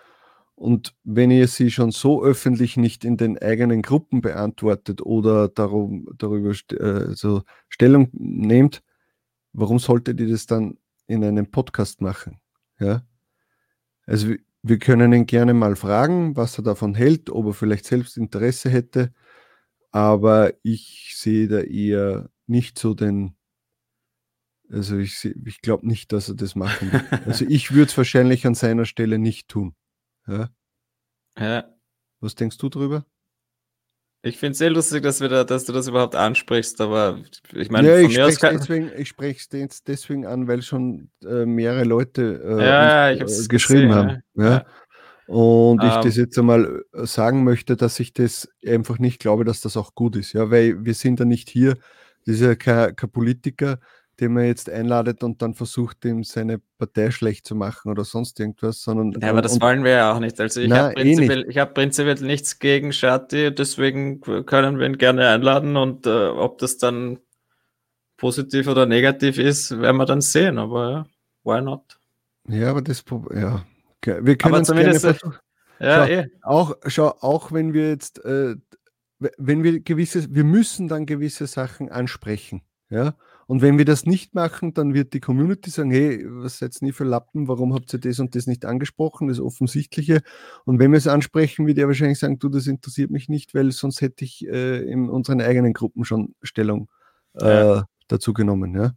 und 0.59 0.97
wenn 1.05 1.31
ihr 1.31 1.47
sie 1.47 1.71
schon 1.71 1.93
so 1.93 2.25
öffentlich 2.25 2.77
nicht 2.77 3.05
in 3.05 3.17
den 3.17 3.39
eigenen 3.39 3.81
Gruppen 3.81 4.21
beantwortet 4.21 5.01
oder 5.01 5.49
darum, 5.49 6.09
darüber 6.19 6.51
äh, 6.51 7.15
so 7.15 7.43
Stellung 7.69 8.09
nehmt, 8.13 8.83
warum 9.53 9.79
solltet 9.79 10.19
ihr 10.19 10.29
das 10.29 10.47
dann 10.47 10.77
in 11.07 11.23
einem 11.23 11.49
Podcast 11.49 12.01
machen? 12.01 12.41
Ja? 12.81 13.03
Also 14.05 14.35
wir 14.65 14.79
können 14.81 15.13
ihn 15.13 15.27
gerne 15.27 15.55
mal 15.55 15.77
fragen, 15.77 16.35
was 16.35 16.59
er 16.59 16.65
davon 16.65 16.97
hält, 16.97 17.31
ob 17.31 17.47
er 17.47 17.55
vielleicht 17.55 17.85
selbst 17.85 18.17
Interesse 18.17 18.69
hätte, 18.69 19.13
aber 19.93 20.55
ich 20.65 21.15
sehe 21.17 21.47
da 21.47 21.61
eher 21.61 22.31
nicht 22.49 22.81
so 22.81 22.95
den, 22.95 23.37
also 24.69 24.99
ich, 24.99 25.25
ich 25.25 25.61
glaube 25.61 25.87
nicht, 25.87 26.11
dass 26.11 26.29
er 26.29 26.35
das 26.35 26.57
machen 26.57 26.91
wird. 26.91 27.05
Also 27.27 27.45
ich 27.49 27.71
würde 27.71 27.91
es 27.91 27.97
wahrscheinlich 27.97 28.45
an 28.45 28.57
seiner 28.57 28.87
Stelle 28.87 29.21
nicht 29.21 29.47
tun. 29.47 29.77
Ja. 30.29 30.49
ja. 31.39 31.65
Was 32.21 32.35
denkst 32.35 32.59
du 32.59 32.69
drüber? 32.69 33.05
Ich 34.23 34.37
finde 34.37 34.53
es 34.53 34.59
sehr 34.59 34.71
lustig, 34.71 35.05
dass, 35.05 35.21
wir 35.21 35.29
da, 35.29 35.45
dass 35.45 35.65
du 35.65 35.73
das 35.73 35.87
überhaupt 35.87 36.17
ansprichst, 36.17 36.81
aber 36.81 37.21
ich 37.55 37.71
meine, 37.71 37.89
ja, 37.89 37.99
ich 38.01 38.15
spreche 39.09 39.39
es 39.39 39.49
deswegen, 39.49 39.71
deswegen 39.87 40.27
an, 40.27 40.49
weil 40.49 40.63
schon 40.63 41.11
äh, 41.25 41.47
mehrere 41.47 41.85
Leute 41.85 42.43
äh, 42.45 42.67
ja, 42.67 43.23
uns, 43.23 43.45
äh, 43.45 43.49
geschrieben 43.49 43.89
gesehen, 43.89 43.95
haben. 43.95 44.23
Ja. 44.35 44.67
Und 45.29 45.85
ich 45.85 45.95
um, 45.95 46.03
das 46.03 46.17
ähm. 46.17 46.25
jetzt 46.25 46.39
einmal 46.39 46.83
äh, 46.93 47.07
sagen 47.07 47.45
möchte, 47.45 47.77
dass 47.77 48.01
ich 48.01 48.13
das 48.13 48.49
einfach 48.67 48.99
nicht 48.99 49.21
glaube, 49.21 49.45
dass 49.45 49.61
das 49.61 49.77
auch 49.77 49.95
gut 49.95 50.17
ist. 50.17 50.33
Ja, 50.33 50.51
weil 50.51 50.85
wir 50.85 50.95
sind 50.95 51.21
ja 51.21 51.25
nicht 51.25 51.49
hier, 51.49 51.75
das 52.27 52.37
ist 52.37 52.41
ja 52.41 52.57
kein, 52.57 52.97
kein 52.97 53.11
Politiker, 53.11 53.79
den 54.21 54.33
man 54.33 54.47
jetzt 54.47 54.69
einladet 54.69 55.23
und 55.23 55.43
dann 55.43 55.55
versucht, 55.55 56.05
ihm 56.05 56.25
seine 56.25 56.61
Partei 56.79 57.11
schlecht 57.11 57.47
zu 57.47 57.55
machen 57.55 57.91
oder 57.91 58.05
sonst 58.05 58.41
irgendwas, 58.41 58.83
sondern. 58.83 59.21
Ja, 59.21 59.31
aber 59.31 59.43
das 59.43 59.55
und, 59.55 59.63
wollen 59.63 59.85
wir 59.85 59.93
ja 59.93 60.13
auch 60.13 60.19
nicht. 60.19 60.41
Also 60.41 60.61
ich 60.61 60.71
habe 60.73 60.95
prinzipiell, 60.95 61.47
eh 61.49 61.61
hab 61.61 61.75
prinzipiell 61.75 62.17
nichts 62.21 62.59
gegen 62.59 62.93
Shati, 62.93 63.55
deswegen 63.55 64.21
können 64.21 64.79
wir 64.79 64.87
ihn 64.87 64.99
gerne 64.99 65.29
einladen 65.29 65.77
und 65.77 66.07
äh, 66.07 66.29
ob 66.29 66.59
das 66.59 66.79
dann 66.79 67.21
positiv 68.17 68.67
oder 68.67 68.87
negativ 68.87 69.39
ist, 69.39 69.79
werden 69.81 69.97
wir 69.97 70.07
dann 70.07 70.21
sehen, 70.21 70.59
aber 70.59 70.91
ja, 70.91 71.07
why 71.45 71.63
not? 71.63 71.99
Ja, 72.49 72.71
aber 72.71 72.83
das, 72.83 73.05
ja, 73.35 73.65
wir 74.05 74.37
können 74.37 74.63
es 74.63 74.73
gerne 74.73 74.99
versuchen. 74.99 75.37
Ja, 75.81 76.07
schau, 76.07 76.13
eh. 76.13 76.31
auch, 76.43 76.77
schau, 76.87 77.09
auch 77.21 77.53
wenn 77.53 77.73
wir 77.73 77.89
jetzt, 77.91 78.25
äh, 78.25 78.57
wenn 79.19 79.63
wir 79.63 79.81
gewisse, 79.81 80.35
wir 80.35 80.45
müssen 80.45 80.89
dann 80.89 81.07
gewisse 81.07 81.47
Sachen 81.47 81.89
ansprechen, 81.89 82.63
ja. 82.91 83.15
Und 83.49 83.63
wenn 83.63 83.79
wir 83.79 83.87
das 83.87 84.05
nicht 84.05 84.35
machen, 84.35 84.75
dann 84.75 84.93
wird 84.93 85.15
die 85.15 85.21
Community 85.21 85.71
sagen, 85.71 85.91
hey, 85.91 86.23
was 86.29 86.59
seid 86.59 86.77
ihr 86.77 86.87
nie 86.87 86.93
für 86.93 87.05
Lappen, 87.05 87.49
warum 87.49 87.73
habt 87.73 87.91
ihr 87.95 87.99
das 87.99 88.21
und 88.21 88.35
das 88.35 88.47
nicht 88.47 88.67
angesprochen, 88.67 89.29
das 89.29 89.41
Offensichtliche. 89.41 90.21
Und 90.67 90.79
wenn 90.79 90.93
wir 90.93 90.99
es 90.99 91.07
ansprechen, 91.07 91.67
wird 91.67 91.79
er 91.79 91.87
wahrscheinlich 91.87 92.19
sagen, 92.19 92.39
du, 92.39 92.51
das 92.51 92.67
interessiert 92.67 93.11
mich 93.11 93.31
nicht, 93.31 93.55
weil 93.55 93.73
sonst 93.73 94.03
hätte 94.03 94.23
ich 94.27 94.47
äh, 94.47 94.83
in 94.83 95.09
unseren 95.09 95.41
eigenen 95.41 95.73
Gruppen 95.73 96.05
schon 96.05 96.35
Stellung 96.43 96.91
äh, 97.41 97.47
ja. 97.49 97.85
dazu 98.09 98.35
genommen, 98.35 98.75
ja. 98.75 98.93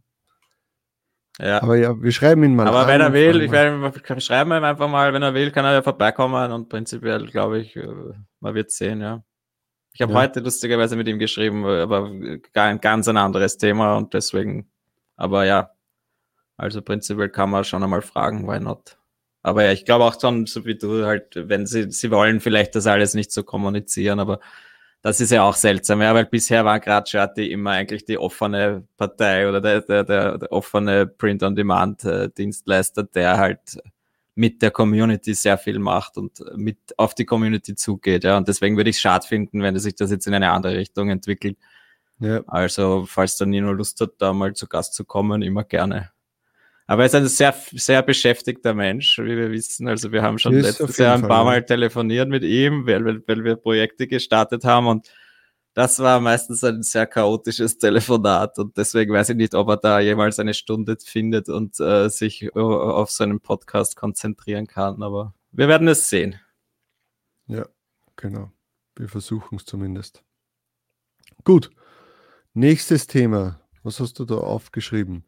Ja. 1.40 1.62
Aber 1.62 1.76
ja, 1.76 1.98
wir 1.98 2.12
schreiben 2.12 2.44
ihn 2.44 2.54
mal. 2.54 2.68
Aber 2.68 2.86
wenn 2.86 3.00
er 3.00 3.14
will, 3.14 3.40
ich 3.40 3.50
werde 3.50 4.20
schreiben 4.20 4.52
ihm 4.52 4.64
einfach 4.64 4.90
mal, 4.90 5.14
wenn 5.14 5.22
er 5.22 5.32
will, 5.32 5.50
kann 5.50 5.64
er 5.64 5.72
ja 5.72 5.82
vorbeikommen 5.82 6.52
und 6.52 6.68
prinzipiell 6.68 7.26
glaube 7.26 7.58
ich, 7.58 7.74
äh, 7.74 7.88
man 8.40 8.54
wird 8.54 8.70
sehen, 8.70 9.00
ja. 9.00 9.24
Ich 9.94 10.00
habe 10.00 10.12
ja. 10.12 10.20
heute 10.20 10.40
lustigerweise 10.40 10.96
mit 10.96 11.06
ihm 11.08 11.18
geschrieben, 11.18 11.64
aber 11.66 12.10
ein 12.54 12.80
ganz 12.80 13.08
ein 13.08 13.16
anderes 13.16 13.58
Thema 13.58 13.96
und 13.96 14.14
deswegen, 14.14 14.70
aber 15.16 15.44
ja, 15.44 15.70
also 16.56 16.80
prinzipiell 16.82 17.28
kann 17.28 17.50
man 17.50 17.64
schon 17.64 17.82
einmal 17.82 18.02
fragen, 18.02 18.46
why 18.46 18.60
not? 18.60 18.96
Aber 19.42 19.64
ja, 19.64 19.72
ich 19.72 19.84
glaube 19.84 20.04
auch 20.04 20.18
schon, 20.20 20.46
so 20.46 20.64
wie 20.64 20.76
du 20.76 21.04
halt, 21.04 21.32
wenn 21.34 21.66
sie, 21.66 21.90
sie 21.90 22.10
wollen 22.10 22.40
vielleicht 22.40 22.74
das 22.74 22.86
alles 22.86 23.14
nicht 23.14 23.32
so 23.32 23.42
kommunizieren, 23.42 24.20
aber 24.20 24.40
das 25.02 25.20
ist 25.20 25.32
ja 25.32 25.42
auch 25.42 25.56
seltsam, 25.56 26.00
ja, 26.00 26.14
weil 26.14 26.26
bisher 26.26 26.64
war 26.64 26.78
gerade 26.78 27.10
Shati 27.10 27.50
immer 27.50 27.72
eigentlich 27.72 28.04
die 28.04 28.18
offene 28.18 28.86
Partei 28.96 29.48
oder 29.48 29.60
der, 29.60 29.80
der, 29.80 30.04
der, 30.04 30.38
der 30.38 30.52
offene 30.52 31.06
Print-on-Demand-Dienstleister, 31.06 33.02
der 33.02 33.36
halt 33.38 33.78
mit 34.34 34.62
der 34.62 34.70
Community 34.70 35.34
sehr 35.34 35.58
viel 35.58 35.78
macht 35.78 36.16
und 36.16 36.42
mit 36.56 36.78
auf 36.96 37.14
die 37.14 37.26
Community 37.26 37.74
zugeht, 37.74 38.24
ja. 38.24 38.36
Und 38.36 38.48
deswegen 38.48 38.76
würde 38.76 38.90
ich 38.90 38.96
es 38.96 39.02
schade 39.02 39.26
finden, 39.26 39.62
wenn 39.62 39.78
sich 39.78 39.94
das 39.94 40.10
jetzt 40.10 40.26
in 40.26 40.34
eine 40.34 40.50
andere 40.50 40.76
Richtung 40.76 41.10
entwickelt. 41.10 41.58
Ja. 42.18 42.42
Also, 42.46 43.04
falls 43.06 43.36
der 43.36 43.46
Nino 43.46 43.72
Lust 43.72 44.00
hat, 44.00 44.12
da 44.18 44.32
mal 44.32 44.54
zu 44.54 44.68
Gast 44.68 44.94
zu 44.94 45.04
kommen, 45.04 45.42
immer 45.42 45.64
gerne. 45.64 46.10
Aber 46.86 47.02
er 47.02 47.06
ist 47.06 47.14
ein 47.14 47.26
sehr, 47.26 47.54
sehr 47.72 48.02
beschäftigter 48.02 48.74
Mensch, 48.74 49.18
wie 49.18 49.36
wir 49.36 49.50
wissen. 49.50 49.88
Also 49.88 50.12
wir 50.12 50.22
haben 50.22 50.38
schon 50.38 50.54
letztes 50.54 50.98
Jahr 50.98 51.14
ein 51.14 51.22
paar 51.22 51.44
Fall, 51.44 51.44
Mal 51.44 51.64
telefoniert 51.64 52.28
mit 52.28 52.42
ihm, 52.42 52.86
weil, 52.86 53.04
weil, 53.04 53.22
weil 53.26 53.44
wir 53.44 53.56
Projekte 53.56 54.06
gestartet 54.06 54.64
haben 54.64 54.86
und 54.86 55.08
das 55.74 55.98
war 55.98 56.20
meistens 56.20 56.62
ein 56.64 56.82
sehr 56.82 57.06
chaotisches 57.06 57.78
Telefonat 57.78 58.58
und 58.58 58.76
deswegen 58.76 59.12
weiß 59.12 59.30
ich 59.30 59.36
nicht, 59.36 59.54
ob 59.54 59.68
er 59.68 59.76
da 59.78 60.00
jemals 60.00 60.38
eine 60.38 60.54
Stunde 60.54 60.96
findet 61.02 61.48
und 61.48 61.80
äh, 61.80 62.08
sich 62.08 62.54
uh, 62.54 62.60
auf 62.60 63.10
seinen 63.10 63.40
Podcast 63.40 63.96
konzentrieren 63.96 64.66
kann. 64.66 65.02
Aber 65.02 65.34
wir 65.50 65.68
werden 65.68 65.88
es 65.88 66.08
sehen. 66.08 66.38
Ja, 67.46 67.66
genau. 68.16 68.52
Wir 68.96 69.08
versuchen 69.08 69.56
es 69.56 69.64
zumindest. 69.64 70.22
Gut. 71.44 71.70
Nächstes 72.54 73.06
Thema. 73.06 73.60
Was 73.82 73.98
hast 73.98 74.18
du 74.18 74.24
da 74.24 74.36
aufgeschrieben? 74.36 75.24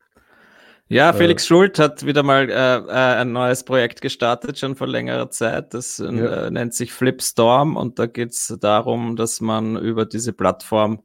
Ja, 0.88 1.10
äh, 1.10 1.14
Felix 1.14 1.44
äh, 1.44 1.46
Schult 1.46 1.78
hat 1.78 2.04
wieder 2.04 2.22
mal 2.22 2.50
äh, 2.50 2.76
äh, 2.76 3.20
ein 3.20 3.32
neues 3.32 3.64
Projekt 3.64 4.00
gestartet, 4.00 4.58
schon 4.58 4.76
vor 4.76 4.86
längerer 4.86 5.30
Zeit. 5.30 5.74
Das 5.74 5.98
äh, 5.98 6.12
ja. 6.12 6.50
nennt 6.50 6.74
sich 6.74 6.92
Flipstorm 6.92 7.76
und 7.76 7.98
da 7.98 8.06
geht 8.06 8.30
es 8.30 8.56
darum, 8.60 9.16
dass 9.16 9.40
man 9.40 9.76
über 9.76 10.06
diese 10.06 10.32
Plattform 10.32 11.02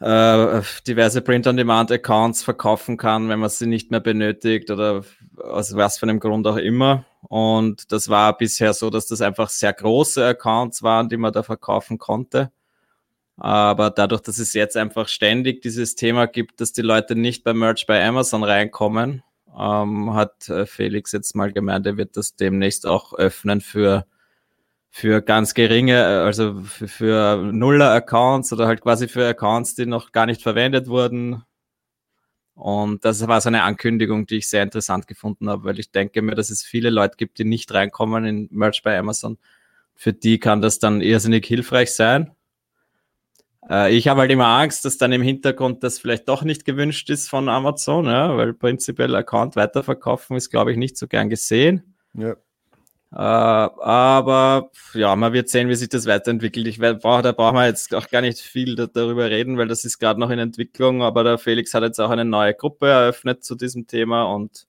äh, 0.00 0.62
diverse 0.86 1.22
Print-on-Demand-Accounts 1.22 2.42
verkaufen 2.42 2.96
kann, 2.96 3.28
wenn 3.28 3.38
man 3.38 3.48
sie 3.48 3.66
nicht 3.66 3.90
mehr 3.90 4.00
benötigt 4.00 4.70
oder 4.70 5.02
aus 5.42 5.74
was 5.74 5.98
für 5.98 6.04
einem 6.04 6.20
Grund 6.20 6.46
auch 6.46 6.56
immer. 6.56 7.06
Und 7.22 7.92
das 7.92 8.08
war 8.08 8.36
bisher 8.36 8.74
so, 8.74 8.90
dass 8.90 9.06
das 9.06 9.20
einfach 9.22 9.48
sehr 9.48 9.72
große 9.72 10.24
Accounts 10.24 10.82
waren, 10.82 11.08
die 11.08 11.16
man 11.16 11.32
da 11.32 11.42
verkaufen 11.42 11.98
konnte. 11.98 12.52
Aber 13.36 13.90
dadurch, 13.90 14.22
dass 14.22 14.38
es 14.38 14.54
jetzt 14.54 14.76
einfach 14.76 15.08
ständig 15.08 15.60
dieses 15.62 15.94
Thema 15.94 16.26
gibt, 16.26 16.60
dass 16.60 16.72
die 16.72 16.82
Leute 16.82 17.14
nicht 17.14 17.44
beim 17.44 17.58
Merch 17.58 17.86
bei 17.86 18.04
Amazon 18.06 18.42
reinkommen, 18.44 19.22
ähm, 19.58 20.14
hat 20.14 20.48
äh, 20.48 20.66
Felix 20.66 21.12
jetzt 21.12 21.34
mal 21.34 21.52
gemeint, 21.52 21.86
er 21.86 21.96
wird 21.96 22.16
das 22.16 22.36
demnächst 22.36 22.86
auch 22.86 23.12
öffnen 23.14 23.60
für, 23.60 24.06
für 24.90 25.22
ganz 25.22 25.54
geringe, 25.54 25.94
äh, 25.94 26.24
also 26.24 26.62
für, 26.62 26.88
für 26.88 27.36
Nuller-Accounts 27.52 28.52
oder 28.52 28.66
halt 28.66 28.82
quasi 28.82 29.08
für 29.08 29.26
Accounts, 29.26 29.74
die 29.74 29.86
noch 29.86 30.12
gar 30.12 30.26
nicht 30.26 30.42
verwendet 30.42 30.88
wurden. 30.88 31.42
Und 32.54 33.04
das 33.04 33.26
war 33.28 33.40
so 33.42 33.48
eine 33.48 33.64
Ankündigung, 33.64 34.26
die 34.26 34.36
ich 34.36 34.48
sehr 34.48 34.62
interessant 34.62 35.06
gefunden 35.06 35.50
habe, 35.50 35.64
weil 35.64 35.78
ich 35.78 35.90
denke 35.90 36.22
mir, 36.22 36.34
dass 36.34 36.48
es 36.50 36.62
viele 36.62 36.88
Leute 36.90 37.16
gibt, 37.18 37.38
die 37.38 37.44
nicht 37.44 37.72
reinkommen 37.74 38.24
in 38.24 38.48
Merch 38.50 38.82
bei 38.82 38.98
Amazon. 38.98 39.38
Für 39.94 40.14
die 40.14 40.38
kann 40.38 40.62
das 40.62 40.78
dann 40.78 41.02
irrsinnig 41.02 41.46
hilfreich 41.46 41.94
sein. 41.94 42.35
Äh, 43.68 43.94
ich 43.94 44.08
habe 44.08 44.20
halt 44.20 44.30
immer 44.30 44.46
Angst, 44.46 44.84
dass 44.84 44.98
dann 44.98 45.12
im 45.12 45.22
Hintergrund 45.22 45.82
das 45.82 45.98
vielleicht 45.98 46.28
doch 46.28 46.42
nicht 46.42 46.64
gewünscht 46.64 47.10
ist 47.10 47.28
von 47.28 47.48
Amazon, 47.48 48.06
ja, 48.06 48.36
weil 48.36 48.54
prinzipiell 48.54 49.14
Account 49.14 49.56
weiterverkaufen 49.56 50.36
ist, 50.36 50.50
glaube 50.50 50.72
ich, 50.72 50.78
nicht 50.78 50.96
so 50.96 51.06
gern 51.06 51.28
gesehen. 51.28 51.94
Ja. 52.14 52.36
Äh, 53.12 53.18
aber 53.18 54.70
ja, 54.94 55.14
man 55.16 55.32
wird 55.32 55.48
sehen, 55.48 55.68
wie 55.68 55.74
sich 55.74 55.88
das 55.88 56.06
weiterentwickelt. 56.06 56.66
Ich 56.66 56.78
brauche, 56.78 57.22
da 57.22 57.32
brauchen 57.32 57.56
wir 57.56 57.66
jetzt 57.66 57.94
auch 57.94 58.08
gar 58.08 58.20
nicht 58.20 58.38
viel 58.40 58.74
da, 58.74 58.86
darüber 58.86 59.30
reden, 59.30 59.58
weil 59.58 59.68
das 59.68 59.84
ist 59.84 59.98
gerade 59.98 60.20
noch 60.20 60.30
in 60.30 60.38
Entwicklung. 60.38 61.02
Aber 61.02 61.24
der 61.24 61.38
Felix 61.38 61.72
hat 61.74 61.82
jetzt 61.82 62.00
auch 62.00 62.10
eine 62.10 62.24
neue 62.24 62.54
Gruppe 62.54 62.88
eröffnet 62.88 63.44
zu 63.44 63.54
diesem 63.54 63.86
Thema 63.86 64.24
und 64.24 64.66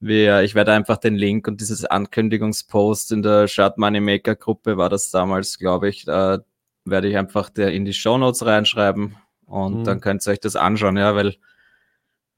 wir, 0.00 0.42
ich 0.42 0.54
werde 0.54 0.72
einfach 0.72 0.98
den 0.98 1.14
Link 1.14 1.48
und 1.48 1.60
dieses 1.60 1.84
Ankündigungspost 1.86 3.12
in 3.12 3.22
der 3.22 3.48
Shirt 3.48 3.78
Moneymaker 3.78 4.36
Gruppe 4.36 4.76
war 4.76 4.90
das 4.90 5.10
damals, 5.10 5.58
glaube 5.58 5.88
ich, 5.88 6.06
äh, 6.06 6.38
werde 6.84 7.08
ich 7.08 7.16
einfach 7.16 7.50
der 7.50 7.72
in 7.72 7.84
die 7.84 7.94
Show 7.94 8.18
Notes 8.18 8.44
reinschreiben 8.44 9.16
und 9.46 9.80
mhm. 9.80 9.84
dann 9.84 10.00
könnt 10.00 10.26
ihr 10.26 10.32
euch 10.32 10.40
das 10.40 10.56
anschauen, 10.56 10.96
ja, 10.96 11.14
weil 11.14 11.36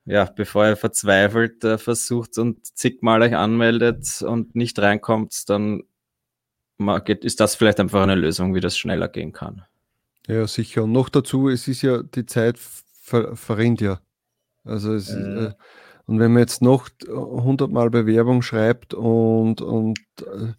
ja, 0.05 0.25
bevor 0.25 0.67
ihr 0.67 0.77
verzweifelt 0.77 1.65
äh, 1.65 1.79
versucht 1.79 2.39
und 2.39 2.65
zigmal 2.65 3.23
euch 3.23 3.35
anmeldet 3.35 4.23
und 4.23 4.55
nicht 4.55 4.79
reinkommt, 4.79 5.49
dann 5.49 5.83
geht, 7.05 7.25
ist 7.25 7.41
das 7.41 7.57
vielleicht 7.57 7.81
einfach 7.81 8.03
eine 8.03 8.15
Lösung, 8.15 8.55
wie 8.55 8.61
das 8.61 8.79
schneller 8.79 9.09
gehen 9.09 9.33
kann. 9.33 9.65
Ja, 10.29 10.47
sicher. 10.47 10.85
Und 10.85 10.93
noch 10.93 11.09
dazu, 11.09 11.49
es 11.49 11.67
ist 11.67 11.83
ja, 11.83 12.03
die 12.03 12.27
Zeit 12.27 12.59
ver 12.59 13.37
verrinnt 13.37 13.81
ja. 13.81 14.01
Also 14.65 14.95
es, 14.95 15.11
äh. 15.11 15.47
Äh, 15.47 15.53
und 16.07 16.21
wenn 16.21 16.33
man 16.33 16.41
jetzt 16.41 16.63
noch 16.63 16.89
100 17.09 17.71
Mal 17.71 17.91
Bewerbung 17.91 18.43
schreibt 18.43 18.95
und, 18.95 19.61
und 19.61 19.99
äh, 20.21 20.53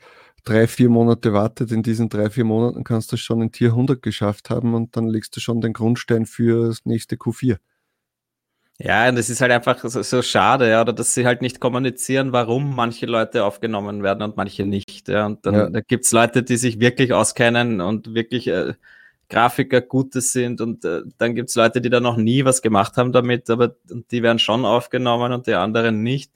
drei, 0.48 0.68
vier 0.68 0.89
Monate 0.89 1.34
wartet, 1.34 1.72
in 1.72 1.84
diesen 1.84 2.10
drei, 2.10 2.30
vier 2.30 2.46
Monaten 2.46 2.84
kannst 2.84 3.12
du 3.12 3.18
schon 3.18 3.42
in 3.42 3.51
Tier 3.51 3.70
100 3.70 4.01
geschafft 4.01 4.50
haben 4.50 4.74
und 4.74 4.96
dann 4.96 5.08
legst 5.08 5.36
du 5.36 5.39
schon 5.39 5.62
den 5.62 5.74
Grundstein 5.74 6.25
für 6.25 6.68
das 6.68 6.86
nächste 6.86 7.18
Q4. 7.18 7.58
Ja, 8.80 9.10
und 9.10 9.16
das 9.16 9.30
ist 9.30 9.42
halt 9.42 9.51
einfach 9.51 9.80
so, 9.84 10.04
so, 10.04 10.22
schade, 10.22 10.70
ja, 10.70 10.82
oder 10.82 10.94
dass 10.94 11.16
sie 11.16 11.25
halt 11.25 11.42
nicht 11.42 11.60
kommunizieren, 11.60 12.32
warum 12.32 12.75
manche 12.75 13.08
Leute 13.08 13.44
aufgenommen 13.44 14.04
werden 14.04 14.22
und 14.22 14.38
manche 14.38 14.66
nicht. 14.66 15.08
Ja. 15.08 15.25
Und 15.25 15.46
dann 15.46 15.56
ja. 15.56 15.70
da 15.70 15.82
gibt's 15.82 16.12
Leute, 16.12 16.44
die 16.44 16.58
sich 16.58 16.80
wirklich 16.80 17.12
auskennen 17.12 17.82
und 17.82 18.13
wirklich 18.13 18.48
äh, 18.48 18.75
Grafiker 19.30 19.82
Gutes 19.82 20.32
sind 20.32 20.62
und 20.62 20.86
äh, 20.86 21.01
dann 21.18 21.34
gibt's 21.34 21.56
Leute, 21.56 21.82
die 21.82 21.89
da 21.89 22.00
noch 22.00 22.18
nie 22.18 22.46
was 22.46 22.62
gemacht 22.62 22.98
haben 22.98 23.12
damit, 23.12 23.50
aber 23.50 23.75
die 24.12 24.22
werden 24.24 24.39
schon 24.39 24.63
aufgenommen 24.63 25.34
und 25.34 25.48
die 25.48 25.56
anderen 25.56 26.04
nicht. 26.04 26.32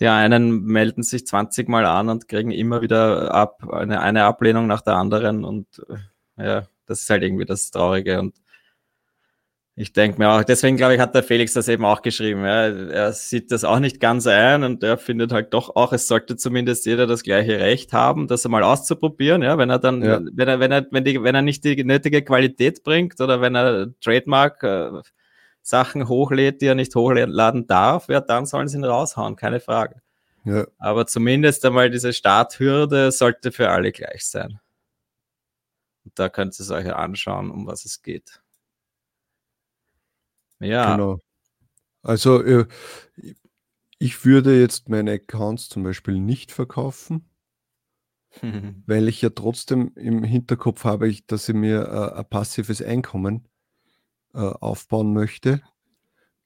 Die 0.00 0.08
einen 0.08 0.62
melden 0.62 1.02
sich 1.02 1.26
20 1.26 1.68
Mal 1.68 1.84
an 1.84 2.08
und 2.08 2.28
kriegen 2.28 2.50
immer 2.50 2.82
wieder 2.82 3.34
ab, 3.34 3.68
eine, 3.72 4.00
eine 4.00 4.24
Ablehnung 4.24 4.66
nach 4.66 4.82
der 4.82 4.94
anderen 4.94 5.44
und 5.44 5.66
äh, 6.36 6.44
ja, 6.44 6.68
das 6.86 7.02
ist 7.02 7.10
halt 7.10 7.22
irgendwie 7.22 7.44
das 7.44 7.70
Traurige 7.70 8.20
und 8.20 8.34
Ich 9.80 9.92
denke 9.92 10.18
mir 10.18 10.28
auch, 10.30 10.42
deswegen 10.42 10.76
glaube 10.76 10.94
ich, 10.96 11.00
hat 11.00 11.14
der 11.14 11.22
Felix 11.22 11.52
das 11.52 11.68
eben 11.68 11.84
auch 11.84 12.02
geschrieben. 12.02 12.44
Ja. 12.44 12.66
Er 12.66 13.12
sieht 13.12 13.52
das 13.52 13.62
auch 13.62 13.78
nicht 13.78 14.00
ganz 14.00 14.26
ein 14.26 14.64
und 14.64 14.82
er 14.82 14.98
findet 14.98 15.30
halt 15.32 15.54
doch 15.54 15.76
auch, 15.76 15.92
es 15.92 16.08
sollte 16.08 16.36
zumindest 16.36 16.84
jeder 16.84 17.06
das 17.06 17.22
gleiche 17.22 17.60
Recht 17.60 17.92
haben, 17.92 18.26
das 18.26 18.44
einmal 18.44 18.64
auszuprobieren. 18.64 19.42
Ja, 19.42 19.56
wenn 19.56 19.70
er 19.70 19.78
dann, 19.78 20.02
ja. 20.02 20.20
wenn 20.32 20.48
er, 20.48 20.58
wenn 20.58 20.72
er, 20.72 20.86
wenn 20.90 21.04
die, 21.04 21.22
wenn 21.22 21.36
er 21.36 21.42
nicht 21.42 21.62
die 21.62 21.84
nötige 21.84 22.22
Qualität 22.22 22.82
bringt 22.82 23.20
oder 23.20 23.40
wenn 23.40 23.54
er 23.54 23.88
Trademark 24.00 24.64
äh, 24.64 24.90
Sachen 25.68 26.08
hochlädt, 26.08 26.62
die 26.62 26.66
er 26.66 26.74
nicht 26.74 26.94
hochladen 26.94 27.66
darf, 27.66 28.08
ja, 28.08 28.20
dann 28.20 28.46
sollen 28.46 28.68
sie 28.68 28.78
ihn 28.78 28.84
raushauen, 28.84 29.36
keine 29.36 29.60
Frage. 29.60 30.00
Ja. 30.44 30.66
Aber 30.78 31.06
zumindest 31.06 31.64
einmal 31.66 31.90
diese 31.90 32.14
Starthürde 32.14 33.12
sollte 33.12 33.52
für 33.52 33.68
alle 33.68 33.92
gleich 33.92 34.26
sein. 34.26 34.60
Und 36.04 36.18
da 36.18 36.30
könnt 36.30 36.58
ihr 36.58 36.62
es 36.62 36.70
euch 36.70 36.90
anschauen, 36.90 37.50
um 37.50 37.66
was 37.66 37.84
es 37.84 38.00
geht. 38.02 38.42
Ja. 40.58 40.96
Genau. 40.96 41.20
Also 42.02 42.42
äh, 42.42 42.66
ich 43.98 44.24
würde 44.24 44.58
jetzt 44.58 44.88
meine 44.88 45.12
Accounts 45.12 45.68
zum 45.68 45.82
Beispiel 45.82 46.18
nicht 46.18 46.50
verkaufen, 46.50 47.28
weil 48.86 49.08
ich 49.08 49.20
ja 49.20 49.28
trotzdem 49.28 49.92
im 49.96 50.22
Hinterkopf 50.24 50.84
habe, 50.84 51.14
dass 51.26 51.46
ich 51.46 51.54
mir 51.54 51.82
äh, 51.82 52.18
ein 52.20 52.28
passives 52.30 52.80
Einkommen 52.80 53.46
äh, 54.34 54.38
aufbauen 54.38 55.12
möchte. 55.12 55.62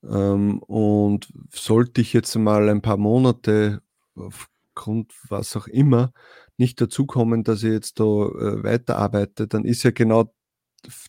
Ähm, 0.04 0.58
und 0.60 1.32
sollte 1.52 2.00
ich 2.00 2.12
jetzt 2.12 2.34
mal 2.36 2.68
ein 2.68 2.82
paar 2.82 2.96
Monate 2.96 3.82
aufgrund 4.14 5.12
was 5.28 5.56
auch 5.56 5.68
immer 5.68 6.12
nicht 6.58 6.80
dazukommen, 6.80 7.44
dass 7.44 7.62
ich 7.62 7.70
jetzt 7.70 7.98
da 7.98 8.04
weiterarbeite, 8.04 9.48
dann 9.48 9.64
ist 9.64 9.82
ja 9.82 9.90
genau 9.90 10.32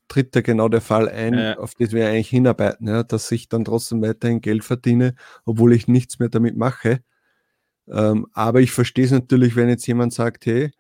tritt 0.08 0.36
ja 0.36 0.42
genau 0.42 0.70
der 0.70 0.82
Fall 0.82 1.10
ein, 1.10 1.34
ja. 1.34 1.58
auf 1.58 1.74
das 1.76 1.92
wir 1.92 2.08
eigentlich 2.08 2.30
hinarbeiten, 2.30 2.88
ja, 2.88 3.04
dass 3.04 3.32
ich 3.32 3.50
dann 3.50 3.66
trotzdem 3.66 4.02
weiterhin 4.02 4.42
Geld 4.42 4.64
verdiene, 4.64 5.16
obwohl 5.46 5.74
ich 5.74 5.88
nichts 5.88 6.20
mehr 6.20 6.30
damit 6.30 6.58
mache. 6.58 7.04
Ähm, 7.88 8.28
aber 8.34 8.62
ich 8.62 8.72
verstehe 8.72 9.06
es 9.06 9.12
natürlich, 9.12 9.56
wenn 9.56 9.70
jetzt 9.70 9.88
jemand 9.88 10.14
sagt, 10.14 10.46
hey, 10.46 10.72